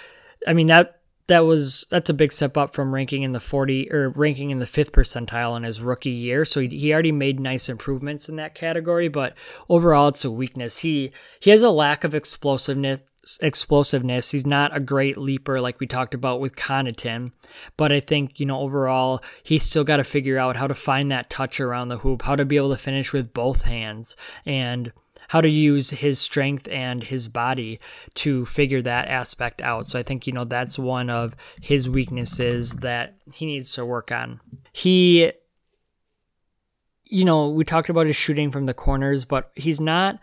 I 0.47 0.53
mean, 0.53 0.67
that 0.67 1.03
that 1.29 1.41
was 1.41 1.87
that's 1.91 2.11
a 2.11 2.15
big 2.15 2.33
step 2.33 2.57
up 2.57 2.75
from 2.75 2.93
ranking 2.93 3.23
in 3.23 3.33
the 3.33 3.41
40 3.41 3.93
or 3.93 4.11
ranking 4.11 4.51
in 4.51 4.59
the 4.59 4.67
fifth 4.67 4.93
percentile 4.93 5.57
in 5.57 5.63
his 5.63 5.81
rookie 5.81 6.11
year 6.11 6.45
so 6.45 6.61
he, 6.61 6.69
he 6.69 6.93
already 6.93 7.13
made 7.13 7.39
nice 7.39 7.69
improvements 7.69 8.29
in 8.29 8.37
that 8.37 8.55
category 8.55 9.09
but 9.09 9.35
overall 9.69 10.09
it's 10.09 10.25
a 10.25 10.31
weakness 10.31 10.79
he 10.79 11.13
he 11.39 11.51
has 11.51 11.63
a 11.63 11.71
lack 11.71 12.03
of 12.03 12.15
explosiveness 12.15 13.01
explosiveness 13.41 14.33
he's 14.33 14.47
not 14.47 14.77
a 14.77 14.81
great 14.81 15.17
leaper 15.17 15.61
like 15.61 15.79
we 15.79 15.87
talked 15.87 16.15
about 16.15 16.41
with 16.41 16.57
Connaughton 16.57 17.33
but 17.77 17.93
I 17.93 18.01
think 18.01 18.41
you 18.41 18.47
know 18.47 18.59
overall 18.59 19.23
he's 19.43 19.63
still 19.63 19.85
got 19.85 19.99
to 19.99 20.05
figure 20.05 20.39
out 20.39 20.57
how 20.57 20.67
to 20.67 20.75
find 20.75 21.11
that 21.13 21.31
touch 21.31 21.61
around 21.61 21.89
the 21.89 21.99
hoop 21.99 22.23
how 22.23 22.35
to 22.35 22.45
be 22.45 22.57
able 22.57 22.71
to 22.71 22.77
finish 22.77 23.13
with 23.13 23.33
both 23.33 23.63
hands 23.63 24.17
and 24.45 24.93
how 25.33 25.41
to 25.41 25.49
use 25.49 25.89
his 25.89 26.19
strength 26.19 26.69
and 26.69 27.03
his 27.03 27.27
body 27.27 27.81
to 28.13 28.45
figure 28.45 28.83
that 28.83 29.09
aspect 29.09 29.63
out. 29.63 29.87
So 29.87 29.99
I 29.99 30.03
think, 30.03 30.27
you 30.27 30.33
know, 30.35 30.45
that's 30.45 30.79
one 30.79 31.09
of 31.09 31.35
his 31.63 31.89
weaknesses 31.89 32.75
that 32.81 33.15
he 33.33 33.47
needs 33.47 33.73
to 33.75 33.87
work 33.87 34.13
on. 34.13 34.41
He, 34.73 35.33
you 37.05 37.25
know, 37.25 37.49
we 37.49 37.65
talked 37.65 37.89
about 37.89 38.07
his 38.07 38.15
shooting 38.15 38.51
from 38.51 38.67
the 38.67 38.75
corners, 38.75 39.25
but 39.25 39.53
he's 39.55 39.81
not 39.81 40.19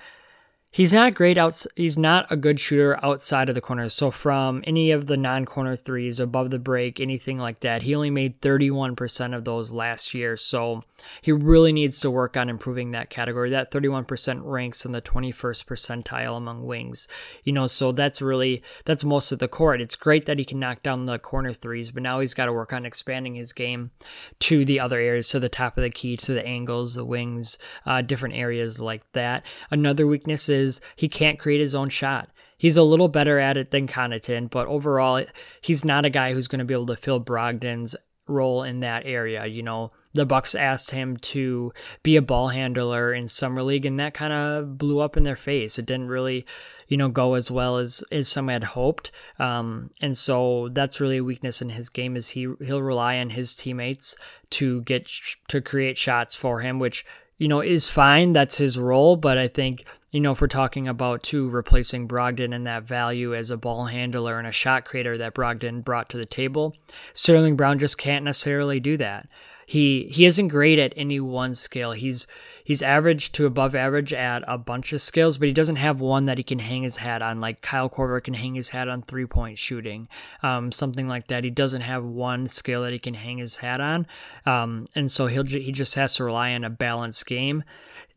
He's 0.71 0.93
not 0.93 1.15
great 1.15 1.38
out. 1.38 1.65
He's 1.75 1.97
not 1.97 2.32
a 2.32 2.38
good 2.38 2.60
shooter 2.60 3.03
outside 3.03 3.49
of 3.49 3.55
the 3.55 3.62
corners. 3.62 3.93
So 3.95 4.12
from 4.12 4.63
any 4.67 4.91
of 4.91 5.08
the 5.08 5.17
non-corner 5.17 5.75
threes 5.75 6.19
above 6.19 6.51
the 6.51 6.60
break, 6.60 6.99
anything 6.99 7.39
like 7.39 7.62
that, 7.62 7.82
he 7.82 7.95
only 7.95 8.12
made 8.12 8.39
31% 8.39 9.36
of 9.36 9.45
those 9.45 9.73
last 9.73 10.13
year. 10.13 10.38
So 10.38 10.84
he 11.21 11.31
really 11.31 11.73
needs 11.73 11.99
to 11.99 12.12
work 12.12 12.38
on 12.38 12.49
improving 12.49 12.91
that 12.91 13.09
category. 13.09 13.49
That 13.49 13.71
31% 13.71 14.41
ranks 14.43 14.85
in 14.85 14.91
the 14.91 15.01
21st 15.01 15.65
percentile 15.65 16.38
among 16.38 16.65
wings. 16.65 17.07
You 17.43 17.53
know, 17.53 17.67
so 17.67 17.91
that's 17.91 18.21
really 18.21 18.63
that's 18.85 19.03
most 19.03 19.31
of 19.31 19.39
the 19.39 19.47
court. 19.47 19.81
It's 19.81 19.95
great 19.95 20.25
that 20.25 20.39
he 20.39 20.45
can 20.45 20.59
knock 20.59 20.83
down 20.83 21.05
the 21.05 21.19
corner 21.19 21.53
threes, 21.53 21.91
but 21.91 22.03
now 22.03 22.19
he's 22.19 22.33
got 22.33 22.45
to 22.45 22.53
work 22.53 22.73
on 22.73 22.85
expanding 22.85 23.35
his 23.35 23.53
game 23.53 23.91
to 24.39 24.65
the 24.65 24.79
other 24.79 24.99
areas, 24.99 25.29
to 25.29 25.39
the 25.39 25.49
top 25.49 25.77
of 25.77 25.83
the 25.83 25.89
key, 25.89 26.17
to 26.17 26.33
the 26.33 26.45
angles, 26.45 26.95
the 26.95 27.05
wings, 27.05 27.57
uh, 27.85 28.01
different 28.01 28.35
areas 28.35 28.81
like 28.81 29.03
that. 29.13 29.45
Another 29.71 30.07
weakness 30.07 30.49
is 30.49 30.81
he 30.95 31.07
can't 31.07 31.39
create 31.39 31.62
his 31.62 31.75
own 31.75 31.89
shot. 31.89 32.29
He's 32.59 32.77
a 32.77 32.83
little 32.83 33.07
better 33.07 33.39
at 33.39 33.55
it 33.55 33.71
than 33.71 33.88
Connaughton, 33.88 34.49
but 34.49 34.67
overall, 34.67 35.23
he's 35.62 35.85
not 35.85 36.05
a 36.05 36.09
guy 36.09 36.33
who's 36.33 36.49
going 36.49 36.59
to 36.59 36.65
be 36.65 36.73
able 36.73 36.88
to 36.88 36.97
fill 36.97 37.21
Brogdon's 37.21 37.95
role 38.27 38.63
in 38.63 38.81
that 38.81 39.03
area. 39.05 39.45
You 39.45 39.63
know, 39.63 39.93
the 40.13 40.26
Bucks 40.26 40.56
asked 40.56 40.91
him 40.91 41.17
to 41.17 41.72
be 42.02 42.15
a 42.15 42.22
ball 42.22 42.50
handler 42.50 43.13
in 43.13 43.28
summer 43.28 43.62
league, 43.62 43.86
and 43.86 44.00
that 44.00 44.13
kind 44.13 44.34
of 44.34 44.78
blew 44.78 45.00
up 45.00 45.15
in 45.15 45.24
their 45.24 45.36
face. 45.36 45.78
It 45.78 45.86
didn't 45.86 46.08
really, 46.08 46.45
you 46.88 46.98
know, 46.98 47.10
go 47.10 47.36
as 47.36 47.52
well 47.52 47.78
as 47.78 48.04
as 48.12 48.28
some 48.28 48.48
had 48.48 48.63
hoped. 48.63 49.12
Um, 49.38 49.91
and 50.02 50.17
so 50.17 50.69
that's 50.72 51.00
really 51.00 51.17
a 51.17 51.24
weakness 51.24 51.62
in 51.62 51.69
his 51.69 51.89
game 51.89 52.15
is 52.15 52.30
he 52.30 52.48
he'll 52.65 52.82
rely 52.82 53.17
on 53.19 53.30
his 53.30 53.54
teammates 53.54 54.15
to 54.52 54.82
get 54.82 55.10
to 55.50 55.62
create 55.62 55.98
shots 55.98 56.36
for 56.36 56.62
him, 56.62 56.80
which 56.80 57.06
you 57.38 57.48
know 57.48 57.62
is 57.62 57.89
fine. 57.89 58.34
That's 58.34 58.58
his 58.58 58.80
role, 58.80 59.15
but 59.15 59.38
I 59.38 59.48
think 59.48 59.86
you 60.12 60.19
know, 60.19 60.32
if 60.32 60.41
we're 60.41 60.48
talking 60.48 60.88
about 60.88 61.22
too 61.22 61.50
replacing 61.50 62.08
Brogdon 62.08 62.56
and 62.56 62.65
that 62.65 62.84
value 62.84 63.36
as 63.36 63.52
a 63.52 63.58
ball 63.58 63.86
handler 63.86 64.39
and 64.39 64.48
a 64.48 64.52
shot 64.52 64.86
creator 64.86 65.19
that 65.19 65.36
Brogdon 65.36 65.84
brought 65.84 66.10
to 66.10 66.17
the 66.17 66.26
table, 66.26 66.76
Sterling 67.13 67.56
Brown 67.56 67.78
just 67.78 67.98
can't 68.00 68.26
necessarily 68.26 68.80
do 68.80 68.98
that. 68.98 69.30
He 69.69 70.08
he 70.12 70.25
isn't 70.25 70.47
great 70.47 70.79
at 70.79 70.93
any 70.95 71.19
one 71.19 71.53
skill. 71.53 71.91
He's 71.91 72.25
he's 72.63 72.82
average 72.82 73.32
to 73.34 73.45
above 73.45 73.75
average 73.75 74.13
at 74.13 74.43
a 74.47 74.58
bunch 74.58 74.93
of 74.93 75.01
skills, 75.01 75.38
but 75.38 75.47
he 75.47 75.53
doesn't 75.53 75.75
have 75.75 75.99
one 75.99 76.25
that 76.25 76.39
he 76.39 76.43
can 76.43 76.58
hang 76.58 76.82
his 76.82 76.97
hat 76.97 77.21
on. 77.21 77.39
Like 77.39 77.62
Kyle 77.62 77.88
Korver 77.88 78.23
can 78.23 78.34
hang 78.34 78.55
his 78.55 78.69
hat 78.69 78.88
on 78.88 79.03
three 79.03 79.27
point 79.27 79.60
shooting, 79.60 80.08
um, 80.41 80.71
something 80.71 81.08
like 81.08 81.27
that. 81.27 81.43
He 81.43 81.51
doesn't 81.51 81.82
have 81.82 82.03
one 82.03 82.47
skill 82.47 82.82
that 82.82 82.93
he 82.93 82.97
can 82.97 83.13
hang 83.13 83.38
his 83.38 83.58
hat 83.58 83.79
on, 83.79 84.08
um, 84.47 84.88
and 84.95 85.12
so 85.12 85.27
he'll 85.27 85.45
he 85.45 85.71
just 85.71 85.93
has 85.93 86.15
to 86.15 86.23
rely 86.23 86.53
on 86.53 86.63
a 86.63 86.69
balanced 86.71 87.27
game 87.27 87.63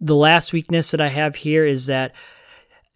the 0.00 0.16
last 0.16 0.52
weakness 0.52 0.90
that 0.90 1.00
I 1.00 1.08
have 1.08 1.36
here 1.36 1.64
is 1.64 1.86
that 1.86 2.12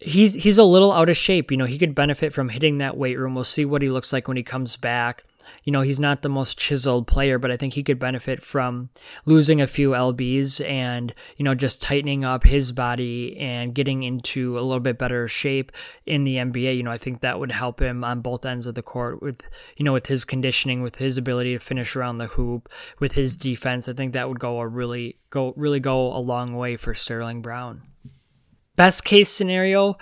he's 0.00 0.34
he's 0.34 0.58
a 0.58 0.64
little 0.64 0.92
out 0.92 1.08
of 1.08 1.16
shape. 1.16 1.50
You 1.50 1.56
know, 1.56 1.64
he 1.64 1.78
could 1.78 1.94
benefit 1.94 2.34
from 2.34 2.48
hitting 2.48 2.78
that 2.78 2.96
weight 2.96 3.18
room. 3.18 3.34
We'll 3.34 3.44
see 3.44 3.64
what 3.64 3.82
he 3.82 3.88
looks 3.88 4.12
like 4.12 4.28
when 4.28 4.36
he 4.36 4.42
comes 4.42 4.76
back. 4.76 5.24
You 5.66 5.72
know, 5.72 5.82
he's 5.82 6.00
not 6.00 6.22
the 6.22 6.28
most 6.28 6.58
chiseled 6.58 7.06
player, 7.06 7.38
but 7.38 7.50
I 7.50 7.58
think 7.58 7.74
he 7.74 7.82
could 7.82 7.98
benefit 7.98 8.42
from 8.42 8.88
losing 9.24 9.60
a 9.60 9.66
few 9.66 9.90
lbs 9.90 10.64
and 10.64 11.12
you 11.36 11.44
know 11.44 11.54
just 11.56 11.82
tightening 11.82 12.24
up 12.24 12.44
his 12.44 12.70
body 12.70 13.36
and 13.36 13.74
getting 13.74 14.04
into 14.04 14.58
a 14.58 14.62
little 14.62 14.80
bit 14.80 14.96
better 14.96 15.26
shape 15.26 15.72
in 16.06 16.22
the 16.22 16.36
NBA. 16.36 16.76
You 16.76 16.84
know, 16.84 16.92
I 16.92 16.98
think 16.98 17.20
that 17.20 17.38
would 17.38 17.52
help 17.52 17.82
him 17.82 18.04
on 18.04 18.20
both 18.20 18.46
ends 18.46 18.66
of 18.66 18.76
the 18.76 18.82
court 18.82 19.20
with 19.20 19.42
you 19.76 19.84
know 19.84 19.92
with 19.92 20.06
his 20.06 20.24
conditioning, 20.24 20.82
with 20.82 20.96
his 20.96 21.18
ability 21.18 21.52
to 21.52 21.58
finish 21.58 21.96
around 21.96 22.18
the 22.18 22.28
hoop, 22.28 22.70
with 23.00 23.12
his 23.12 23.36
defense. 23.36 23.88
I 23.88 23.92
think 23.92 24.12
that 24.14 24.28
would 24.28 24.40
go 24.40 24.60
a 24.60 24.66
really 24.66 25.18
go 25.30 25.52
really 25.56 25.80
go 25.80 26.16
a 26.16 26.18
long 26.18 26.54
way 26.54 26.76
for 26.76 26.94
Sterling 26.94 27.42
Brown. 27.42 27.82
Best 28.76 29.04
case 29.04 29.30
scenario, 29.30 29.96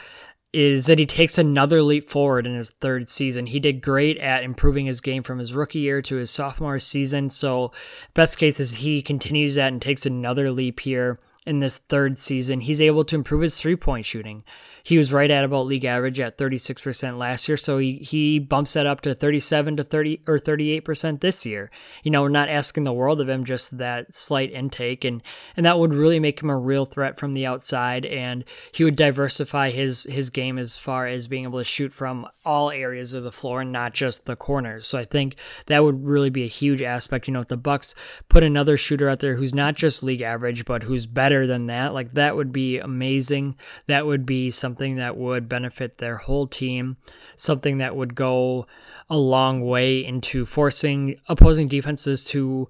is 0.54 0.86
that 0.86 0.98
he 0.98 1.06
takes 1.06 1.36
another 1.36 1.82
leap 1.82 2.08
forward 2.08 2.46
in 2.46 2.54
his 2.54 2.70
third 2.70 3.08
season. 3.08 3.46
He 3.46 3.58
did 3.58 3.82
great 3.82 4.18
at 4.18 4.44
improving 4.44 4.86
his 4.86 5.00
game 5.00 5.22
from 5.22 5.38
his 5.38 5.54
rookie 5.54 5.80
year 5.80 6.00
to 6.02 6.16
his 6.16 6.30
sophomore 6.30 6.78
season. 6.78 7.28
So, 7.28 7.72
best 8.14 8.38
case 8.38 8.60
is 8.60 8.76
he 8.76 9.02
continues 9.02 9.56
that 9.56 9.72
and 9.72 9.82
takes 9.82 10.06
another 10.06 10.50
leap 10.52 10.80
here 10.80 11.18
in 11.46 11.58
this 11.58 11.78
third 11.78 12.18
season. 12.18 12.60
He's 12.60 12.80
able 12.80 13.04
to 13.04 13.16
improve 13.16 13.42
his 13.42 13.60
three 13.60 13.76
point 13.76 14.06
shooting. 14.06 14.44
He 14.84 14.98
was 14.98 15.14
right 15.14 15.30
at 15.30 15.44
about 15.44 15.64
league 15.64 15.86
average 15.86 16.20
at 16.20 16.36
36% 16.36 17.16
last 17.16 17.48
year, 17.48 17.56
so 17.56 17.78
he, 17.78 17.94
he 17.94 18.38
bumps 18.38 18.74
that 18.74 18.86
up 18.86 19.00
to 19.00 19.14
37 19.14 19.78
to 19.78 19.82
30 19.82 20.20
or 20.28 20.36
38% 20.36 21.20
this 21.20 21.46
year. 21.46 21.70
You 22.02 22.10
know, 22.10 22.20
we're 22.20 22.28
not 22.28 22.50
asking 22.50 22.84
the 22.84 22.92
world 22.92 23.22
of 23.22 23.28
him, 23.28 23.46
just 23.46 23.78
that 23.78 24.12
slight 24.12 24.52
intake, 24.52 25.06
and 25.06 25.22
and 25.56 25.64
that 25.64 25.78
would 25.78 25.94
really 25.94 26.20
make 26.20 26.42
him 26.42 26.50
a 26.50 26.56
real 26.56 26.84
threat 26.84 27.18
from 27.18 27.32
the 27.32 27.46
outside, 27.46 28.04
and 28.04 28.44
he 28.72 28.84
would 28.84 28.94
diversify 28.94 29.70
his 29.70 30.02
his 30.02 30.28
game 30.28 30.58
as 30.58 30.76
far 30.76 31.06
as 31.06 31.28
being 31.28 31.44
able 31.44 31.60
to 31.60 31.64
shoot 31.64 31.90
from 31.90 32.28
all 32.44 32.70
areas 32.70 33.14
of 33.14 33.24
the 33.24 33.32
floor 33.32 33.62
and 33.62 33.72
not 33.72 33.94
just 33.94 34.26
the 34.26 34.36
corners. 34.36 34.86
So 34.86 34.98
I 34.98 35.06
think 35.06 35.36
that 35.64 35.82
would 35.82 36.04
really 36.04 36.28
be 36.28 36.44
a 36.44 36.48
huge 36.48 36.82
aspect. 36.82 37.26
You 37.26 37.32
know, 37.32 37.40
if 37.40 37.48
the 37.48 37.56
Bucks 37.56 37.94
put 38.28 38.42
another 38.42 38.76
shooter 38.76 39.08
out 39.08 39.20
there 39.20 39.36
who's 39.36 39.54
not 39.54 39.76
just 39.76 40.02
league 40.02 40.20
average, 40.20 40.66
but 40.66 40.82
who's 40.82 41.06
better 41.06 41.46
than 41.46 41.68
that, 41.68 41.94
like 41.94 42.12
that 42.12 42.36
would 42.36 42.52
be 42.52 42.78
amazing. 42.80 43.56
That 43.86 44.04
would 44.04 44.26
be 44.26 44.50
something 44.50 44.73
something 44.74 44.96
that 44.96 45.16
would 45.16 45.48
benefit 45.48 45.98
their 45.98 46.16
whole 46.16 46.48
team, 46.48 46.96
something 47.36 47.78
that 47.78 47.94
would 47.94 48.12
go 48.16 48.66
a 49.08 49.16
long 49.16 49.60
way 49.60 50.04
into 50.04 50.44
forcing 50.44 51.16
opposing 51.28 51.68
defenses 51.68 52.24
to 52.24 52.68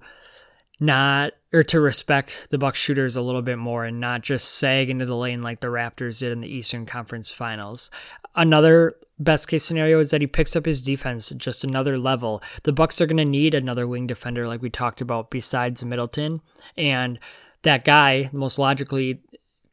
not 0.79 1.33
or 1.51 1.63
to 1.63 1.79
respect 1.79 2.45
the 2.51 2.59
Bucks 2.59 2.79
shooters 2.79 3.15
a 3.15 3.23
little 3.23 3.41
bit 3.41 3.57
more 3.57 3.85
and 3.85 3.99
not 3.99 4.21
just 4.21 4.53
sag 4.59 4.91
into 4.91 5.07
the 5.07 5.15
lane 5.15 5.41
like 5.41 5.61
the 5.61 5.67
Raptors 5.67 6.19
did 6.19 6.31
in 6.31 6.41
the 6.41 6.47
Eastern 6.47 6.85
Conference 6.85 7.31
Finals. 7.31 7.89
Another 8.35 8.95
best 9.17 9.47
case 9.47 9.63
scenario 9.63 9.99
is 9.99 10.11
that 10.11 10.21
he 10.21 10.27
picks 10.27 10.55
up 10.55 10.67
his 10.67 10.83
defense 10.83 11.29
just 11.37 11.63
another 11.63 11.97
level. 11.97 12.43
The 12.63 12.73
Bucks 12.73 13.01
are 13.01 13.07
going 13.07 13.17
to 13.17 13.25
need 13.25 13.55
another 13.55 13.87
wing 13.87 14.05
defender 14.05 14.47
like 14.47 14.61
we 14.61 14.69
talked 14.69 15.01
about 15.01 15.31
besides 15.31 15.83
Middleton 15.83 16.41
and 16.77 17.17
that 17.63 17.83
guy 17.83 18.29
most 18.31 18.59
logically 18.59 19.21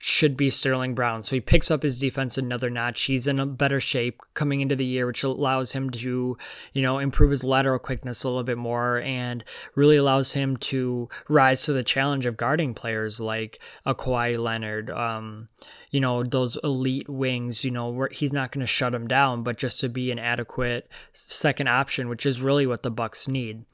should 0.05 0.37
be 0.37 0.51
Sterling 0.51 0.97
Brown. 0.97 1.23
So 1.23 1.37
he 1.37 1.41
picks 1.41 1.71
up 1.71 1.85
his 1.85 2.01
defense 2.01 2.37
another 2.37 2.69
notch. 2.69 3.03
He's 3.03 3.29
in 3.29 3.38
a 3.38 3.47
better 3.47 3.79
shape 3.79 4.21
coming 4.35 4.61
into 4.61 4.75
the 4.75 4.85
year, 4.85 5.07
which 5.07 5.23
allows 5.23 5.71
him 5.71 5.91
to, 5.91 6.37
you 6.73 6.83
know, 6.83 6.99
improve 6.99 7.31
his 7.31 7.45
lateral 7.45 7.79
quickness 7.79 8.25
a 8.25 8.29
little 8.29 8.43
bit 8.43 8.59
more 8.59 9.01
and 9.03 9.45
really 9.77 9.97
allows 9.97 10.33
him 10.33 10.57
to 10.57 11.09
rise 11.29 11.62
to 11.62 11.73
the 11.73 11.85
challenge 11.85 12.27
of 12.27 12.37
guarding 12.37 12.75
players 12.75 13.21
like 13.21 13.61
a 13.87 13.95
Kawhi 13.95 14.43
Leonard, 14.43 14.91
um, 14.91 15.49
you 15.93 16.01
know, 16.01 16.25
those 16.25 16.59
elite 16.65 17.09
wings, 17.09 17.62
you 17.62 17.71
know, 17.71 17.88
where 17.91 18.09
he's 18.11 18.33
not 18.33 18.51
going 18.51 18.67
to 18.67 18.67
shut 18.67 18.93
him 18.93 19.07
down, 19.07 19.45
but 19.45 19.57
just 19.57 19.79
to 19.83 19.88
be 19.88 20.11
an 20.11 20.19
adequate 20.19 20.91
second 21.12 21.69
option, 21.69 22.09
which 22.09 22.27
is 22.27 22.43
really 22.43 22.67
what 22.67 22.83
the 22.83 22.91
Bucks 22.91 23.29
need. 23.29 23.65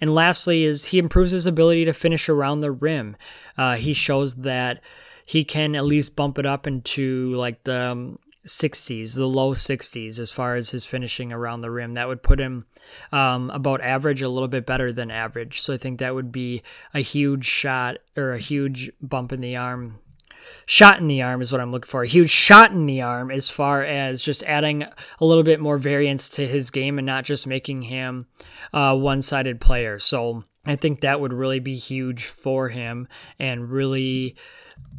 And 0.00 0.12
lastly, 0.12 0.64
is 0.64 0.86
he 0.86 0.98
improves 0.98 1.30
his 1.30 1.46
ability 1.46 1.84
to 1.84 1.92
finish 1.92 2.28
around 2.28 2.58
the 2.58 2.72
rim. 2.72 3.16
Uh, 3.56 3.76
he 3.76 3.92
shows 3.92 4.34
that 4.38 4.80
he 5.26 5.44
can 5.44 5.74
at 5.74 5.84
least 5.84 6.16
bump 6.16 6.38
it 6.38 6.46
up 6.46 6.66
into 6.66 7.34
like 7.34 7.64
the 7.64 7.90
um, 7.90 8.18
60s, 8.46 9.16
the 9.16 9.26
low 9.26 9.52
60s, 9.52 10.18
as 10.18 10.30
far 10.30 10.54
as 10.54 10.70
his 10.70 10.86
finishing 10.86 11.32
around 11.32 11.60
the 11.60 11.70
rim. 11.70 11.94
That 11.94 12.08
would 12.08 12.22
put 12.22 12.40
him 12.40 12.66
um, 13.12 13.50
about 13.50 13.80
average, 13.80 14.22
a 14.22 14.28
little 14.28 14.48
bit 14.48 14.64
better 14.64 14.92
than 14.92 15.10
average. 15.10 15.60
So 15.60 15.74
I 15.74 15.78
think 15.78 15.98
that 15.98 16.14
would 16.14 16.30
be 16.30 16.62
a 16.94 17.00
huge 17.00 17.44
shot 17.44 17.96
or 18.16 18.32
a 18.32 18.38
huge 18.38 18.90
bump 19.02 19.32
in 19.32 19.40
the 19.40 19.56
arm. 19.56 19.98
Shot 20.64 21.00
in 21.00 21.08
the 21.08 21.22
arm 21.22 21.40
is 21.40 21.50
what 21.50 21.60
I'm 21.60 21.72
looking 21.72 21.88
for. 21.88 22.04
A 22.04 22.08
huge 22.08 22.30
shot 22.30 22.70
in 22.70 22.86
the 22.86 23.02
arm 23.02 23.32
as 23.32 23.48
far 23.48 23.82
as 23.82 24.22
just 24.22 24.44
adding 24.44 24.84
a 24.84 25.24
little 25.24 25.42
bit 25.42 25.58
more 25.58 25.76
variance 25.76 26.28
to 26.30 26.46
his 26.46 26.70
game 26.70 26.98
and 26.98 27.06
not 27.06 27.24
just 27.24 27.48
making 27.48 27.82
him 27.82 28.28
a 28.72 28.96
one 28.96 29.22
sided 29.22 29.60
player. 29.60 29.98
So 29.98 30.44
I 30.64 30.76
think 30.76 31.00
that 31.00 31.20
would 31.20 31.32
really 31.32 31.58
be 31.58 31.76
huge 31.76 32.26
for 32.26 32.68
him 32.68 33.08
and 33.40 33.68
really 33.68 34.36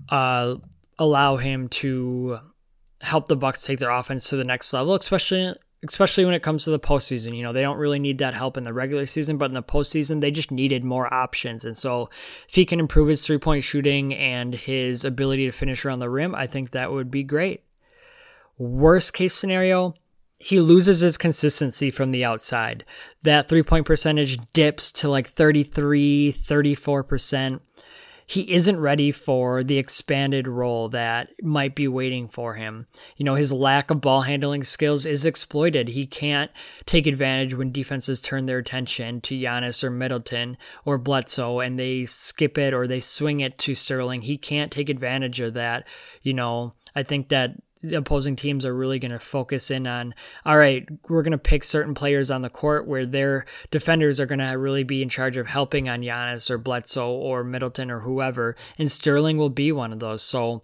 uh, 0.09 0.55
allow 0.99 1.37
him 1.37 1.67
to 1.69 2.39
help 3.01 3.27
the 3.27 3.35
Bucks 3.35 3.63
take 3.63 3.79
their 3.79 3.91
offense 3.91 4.29
to 4.29 4.35
the 4.35 4.43
next 4.43 4.73
level, 4.73 4.95
especially 4.95 5.53
especially 5.83 6.25
when 6.25 6.33
it 6.33 6.43
comes 6.43 6.63
to 6.63 6.71
the 6.71 6.79
postseason. 6.79 7.35
You 7.35 7.43
know, 7.43 7.53
they 7.53 7.61
don't 7.61 7.77
really 7.77 7.99
need 7.99 8.17
that 8.17 8.33
help 8.33 8.57
in 8.57 8.63
the 8.63 8.73
regular 8.73 9.05
season, 9.05 9.37
but 9.37 9.45
in 9.45 9.53
the 9.53 9.63
postseason, 9.63 10.21
they 10.21 10.31
just 10.31 10.51
needed 10.51 10.83
more 10.83 11.11
options. 11.13 11.65
And 11.65 11.77
so, 11.77 12.09
if 12.49 12.55
he 12.55 12.65
can 12.65 12.79
improve 12.79 13.07
his 13.07 13.25
three 13.25 13.37
point 13.37 13.63
shooting 13.63 14.13
and 14.13 14.53
his 14.53 15.05
ability 15.05 15.45
to 15.45 15.51
finish 15.51 15.85
around 15.85 15.99
the 15.99 16.09
rim, 16.09 16.33
I 16.33 16.47
think 16.47 16.71
that 16.71 16.91
would 16.91 17.11
be 17.11 17.23
great. 17.23 17.63
Worst 18.57 19.13
case 19.13 19.35
scenario, 19.35 19.93
he 20.39 20.59
loses 20.59 21.01
his 21.01 21.17
consistency 21.17 21.91
from 21.91 22.11
the 22.11 22.25
outside. 22.25 22.85
That 23.23 23.47
three 23.47 23.63
point 23.63 23.85
percentage 23.85 24.37
dips 24.53 24.91
to 24.93 25.09
like 25.09 25.27
33, 25.27 26.33
34% 26.33 27.59
he 28.29 28.51
isn't 28.51 28.77
ready 28.77 29.09
for 29.09 29.63
the 29.63 29.77
expanded 29.77 30.49
role 30.49 30.89
that 30.89 31.29
might 31.41 31.75
be 31.75 31.87
waiting 31.87 32.27
for 32.27 32.55
him. 32.55 32.85
You 33.15 33.23
know, 33.23 33.35
his 33.35 33.53
lack 33.53 33.89
of 33.89 34.01
ball 34.01 34.23
handling 34.23 34.65
skills 34.65 35.05
is 35.05 35.25
exploited. 35.25 35.87
He 35.87 36.05
can't 36.05 36.51
take 36.85 37.07
advantage 37.07 37.53
when 37.53 37.71
defenses 37.71 38.19
turn 38.19 38.45
their 38.45 38.57
attention 38.57 39.21
to 39.21 39.39
Giannis 39.39 39.81
or 39.81 39.89
Middleton 39.89 40.57
or 40.83 40.97
Bledsoe 40.97 41.61
and 41.61 41.79
they 41.79 42.03
skip 42.03 42.57
it 42.57 42.73
or 42.73 42.85
they 42.85 42.99
swing 42.99 43.39
it 43.39 43.57
to 43.59 43.73
Sterling. 43.73 44.23
He 44.23 44.37
can't 44.37 44.73
take 44.73 44.89
advantage 44.89 45.39
of 45.39 45.53
that. 45.53 45.87
You 46.21 46.33
know, 46.33 46.73
I 46.93 47.03
think 47.03 47.29
that 47.29 47.51
opposing 47.93 48.35
teams 48.35 48.65
are 48.65 48.73
really 48.73 48.99
going 48.99 49.11
to 49.11 49.19
focus 49.19 49.69
in 49.69 49.85
on 49.85 50.13
all 50.45 50.57
right 50.57 50.87
we're 51.09 51.23
going 51.23 51.31
to 51.31 51.37
pick 51.37 51.63
certain 51.63 51.93
players 51.93 52.31
on 52.31 52.41
the 52.41 52.49
court 52.49 52.87
where 52.87 53.05
their 53.05 53.45
defenders 53.71 54.19
are 54.19 54.25
going 54.25 54.39
to 54.39 54.45
really 54.45 54.83
be 54.83 55.01
in 55.01 55.09
charge 55.09 55.37
of 55.37 55.47
helping 55.47 55.87
on 55.87 56.01
Giannis 56.01 56.49
or 56.49 56.57
Bledsoe 56.57 57.11
or 57.11 57.43
Middleton 57.43 57.91
or 57.91 57.99
whoever 57.99 58.55
and 58.77 58.89
Sterling 58.89 59.37
will 59.37 59.49
be 59.49 59.71
one 59.71 59.93
of 59.93 59.99
those. 59.99 60.21
So 60.21 60.61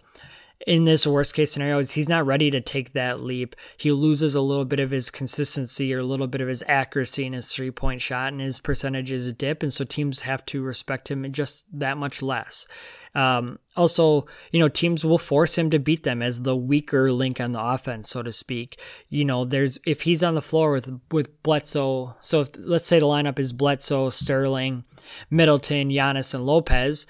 in 0.66 0.84
this 0.84 1.06
worst 1.06 1.34
case 1.34 1.52
scenario 1.52 1.78
is 1.78 1.92
he's 1.92 2.08
not 2.08 2.26
ready 2.26 2.50
to 2.50 2.60
take 2.60 2.92
that 2.92 3.20
leap. 3.20 3.54
He 3.76 3.92
loses 3.92 4.34
a 4.34 4.40
little 4.40 4.64
bit 4.64 4.80
of 4.80 4.90
his 4.90 5.10
consistency 5.10 5.92
or 5.94 5.98
a 5.98 6.04
little 6.04 6.26
bit 6.26 6.40
of 6.40 6.48
his 6.48 6.64
accuracy 6.66 7.26
in 7.26 7.32
his 7.32 7.52
three 7.52 7.70
point 7.70 8.00
shot 8.00 8.28
and 8.28 8.40
his 8.40 8.58
percentages 8.58 9.30
dip. 9.32 9.62
And 9.62 9.72
so 9.72 9.84
teams 9.84 10.20
have 10.20 10.44
to 10.46 10.62
respect 10.62 11.10
him 11.10 11.30
just 11.32 11.66
that 11.78 11.98
much 11.98 12.22
less. 12.22 12.66
Um, 13.14 13.60
also, 13.76 14.26
you 14.50 14.58
know, 14.58 14.68
teams 14.68 15.04
will 15.04 15.18
force 15.18 15.56
him 15.56 15.70
to 15.70 15.78
beat 15.78 16.02
them 16.02 16.20
as 16.20 16.42
the 16.42 16.56
weaker 16.56 17.12
link 17.12 17.40
on 17.40 17.52
the 17.52 17.62
offense, 17.62 18.08
so 18.10 18.22
to 18.22 18.32
speak. 18.32 18.80
You 19.08 19.24
know, 19.24 19.44
there's 19.44 19.78
if 19.86 20.02
he's 20.02 20.24
on 20.24 20.34
the 20.34 20.42
floor 20.42 20.72
with 20.72 21.00
with 21.12 21.42
Bledsoe, 21.42 22.16
so 22.20 22.40
if, 22.40 22.50
let's 22.66 22.88
say 22.88 22.98
the 22.98 23.06
lineup 23.06 23.38
is 23.38 23.52
Bledsoe, 23.52 24.10
Sterling, 24.10 24.82
Middleton, 25.30 25.90
Giannis, 25.90 26.34
and 26.34 26.44
Lopez 26.44 27.06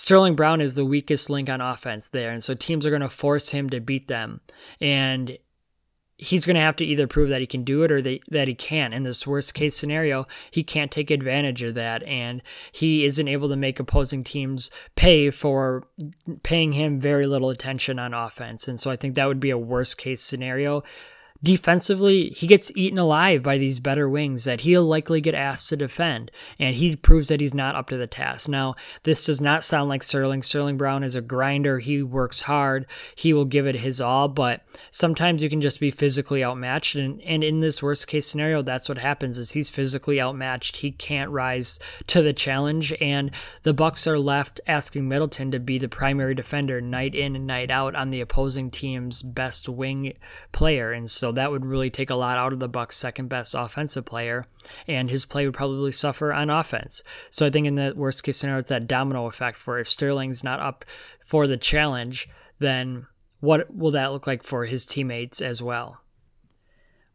Sterling 0.00 0.34
Brown 0.34 0.62
is 0.62 0.76
the 0.76 0.84
weakest 0.86 1.28
link 1.28 1.50
on 1.50 1.60
offense 1.60 2.08
there. 2.08 2.30
And 2.30 2.42
so 2.42 2.54
teams 2.54 2.86
are 2.86 2.90
going 2.90 3.02
to 3.02 3.10
force 3.10 3.50
him 3.50 3.68
to 3.68 3.80
beat 3.80 4.08
them. 4.08 4.40
And 4.80 5.36
he's 6.16 6.46
going 6.46 6.54
to 6.54 6.62
have 6.62 6.76
to 6.76 6.86
either 6.86 7.06
prove 7.06 7.28
that 7.28 7.42
he 7.42 7.46
can 7.46 7.64
do 7.64 7.82
it 7.82 7.92
or 7.92 8.00
that, 8.00 8.20
that 8.30 8.48
he 8.48 8.54
can't. 8.54 8.94
In 8.94 9.02
this 9.02 9.26
worst 9.26 9.52
case 9.52 9.76
scenario, 9.76 10.26
he 10.50 10.62
can't 10.62 10.90
take 10.90 11.10
advantage 11.10 11.62
of 11.62 11.74
that. 11.74 12.02
And 12.04 12.40
he 12.72 13.04
isn't 13.04 13.28
able 13.28 13.50
to 13.50 13.56
make 13.56 13.78
opposing 13.78 14.24
teams 14.24 14.70
pay 14.96 15.28
for 15.28 15.86
paying 16.44 16.72
him 16.72 16.98
very 16.98 17.26
little 17.26 17.50
attention 17.50 17.98
on 17.98 18.14
offense. 18.14 18.68
And 18.68 18.80
so 18.80 18.90
I 18.90 18.96
think 18.96 19.16
that 19.16 19.28
would 19.28 19.38
be 19.38 19.50
a 19.50 19.58
worst 19.58 19.98
case 19.98 20.22
scenario 20.22 20.82
defensively, 21.42 22.30
he 22.30 22.46
gets 22.46 22.70
eaten 22.76 22.98
alive 22.98 23.42
by 23.42 23.58
these 23.58 23.78
better 23.78 24.08
wings 24.08 24.44
that 24.44 24.60
he'll 24.60 24.84
likely 24.84 25.20
get 25.20 25.34
asked 25.34 25.68
to 25.70 25.76
defend, 25.76 26.30
and 26.58 26.76
he 26.76 26.96
proves 26.96 27.28
that 27.28 27.40
he's 27.40 27.54
not 27.54 27.74
up 27.74 27.88
to 27.88 27.96
the 27.96 28.06
task. 28.06 28.48
Now, 28.48 28.74
this 29.04 29.24
does 29.24 29.40
not 29.40 29.64
sound 29.64 29.88
like 29.88 30.02
Sterling. 30.02 30.42
Sterling 30.42 30.76
Brown 30.76 31.02
is 31.02 31.14
a 31.14 31.20
grinder. 31.20 31.78
He 31.78 32.02
works 32.02 32.42
hard. 32.42 32.86
He 33.14 33.32
will 33.32 33.44
give 33.44 33.66
it 33.66 33.76
his 33.76 34.00
all, 34.00 34.28
but 34.28 34.62
sometimes 34.90 35.42
you 35.42 35.48
can 35.48 35.60
just 35.60 35.80
be 35.80 35.90
physically 35.90 36.44
outmatched, 36.44 36.96
and, 36.96 37.20
and 37.22 37.42
in 37.42 37.60
this 37.60 37.82
worst 37.82 38.06
case 38.06 38.26
scenario, 38.26 38.62
that's 38.62 38.88
what 38.88 38.98
happens 38.98 39.38
is 39.38 39.52
he's 39.52 39.70
physically 39.70 40.20
outmatched. 40.20 40.78
He 40.78 40.92
can't 40.92 41.30
rise 41.30 41.78
to 42.08 42.22
the 42.22 42.32
challenge, 42.32 42.92
and 43.00 43.30
the 43.62 43.74
Bucks 43.74 44.06
are 44.06 44.18
left 44.18 44.60
asking 44.66 45.08
Middleton 45.08 45.50
to 45.52 45.58
be 45.58 45.78
the 45.78 45.88
primary 45.88 46.34
defender 46.34 46.80
night 46.80 47.14
in 47.14 47.34
and 47.36 47.46
night 47.46 47.70
out 47.70 47.94
on 47.94 48.10
the 48.10 48.20
opposing 48.20 48.70
team's 48.70 49.22
best 49.22 49.68
wing 49.68 50.14
player, 50.52 50.92
and 50.92 51.10
so 51.30 51.34
that 51.34 51.52
would 51.52 51.64
really 51.64 51.90
take 51.90 52.10
a 52.10 52.16
lot 52.16 52.38
out 52.38 52.52
of 52.52 52.58
the 52.58 52.68
Bucks' 52.68 52.96
second 52.96 53.28
best 53.28 53.54
offensive 53.56 54.04
player, 54.04 54.46
and 54.88 55.08
his 55.08 55.24
play 55.24 55.44
would 55.44 55.54
probably 55.54 55.92
suffer 55.92 56.32
on 56.32 56.50
offense. 56.50 57.04
So 57.30 57.46
I 57.46 57.50
think 57.50 57.68
in 57.68 57.76
the 57.76 57.92
worst 57.94 58.24
case 58.24 58.38
scenario, 58.38 58.58
it's 58.58 58.70
that 58.70 58.88
domino 58.88 59.26
effect 59.26 59.56
for 59.56 59.78
if 59.78 59.88
Sterling's 59.88 60.42
not 60.42 60.58
up 60.58 60.84
for 61.24 61.46
the 61.46 61.56
challenge, 61.56 62.28
then 62.58 63.06
what 63.38 63.72
will 63.72 63.92
that 63.92 64.10
look 64.10 64.26
like 64.26 64.42
for 64.42 64.64
his 64.64 64.84
teammates 64.84 65.40
as 65.40 65.62
well? 65.62 66.00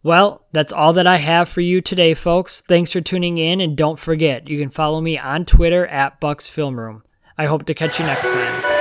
Well, 0.01 0.45
that's 0.53 0.71
all 0.71 0.93
that 0.93 1.07
I 1.07 1.17
have 1.17 1.49
for 1.49 1.59
you 1.59 1.81
today, 1.81 2.13
folks. 2.13 2.61
Thanks 2.61 2.93
for 2.93 3.01
tuning 3.01 3.37
in, 3.37 3.59
and 3.59 3.75
don't 3.75 3.99
forget, 3.99 4.47
you 4.47 4.57
can 4.57 4.69
follow 4.69 5.01
me 5.01 5.17
on 5.17 5.43
Twitter 5.43 5.85
at 5.87 6.21
Bucks 6.21 6.47
Film 6.47 6.79
Room. 6.79 7.03
I 7.37 7.47
hope 7.47 7.65
to 7.65 7.73
catch 7.73 7.99
you 7.99 8.05
next 8.05 8.31
time. 8.31 8.74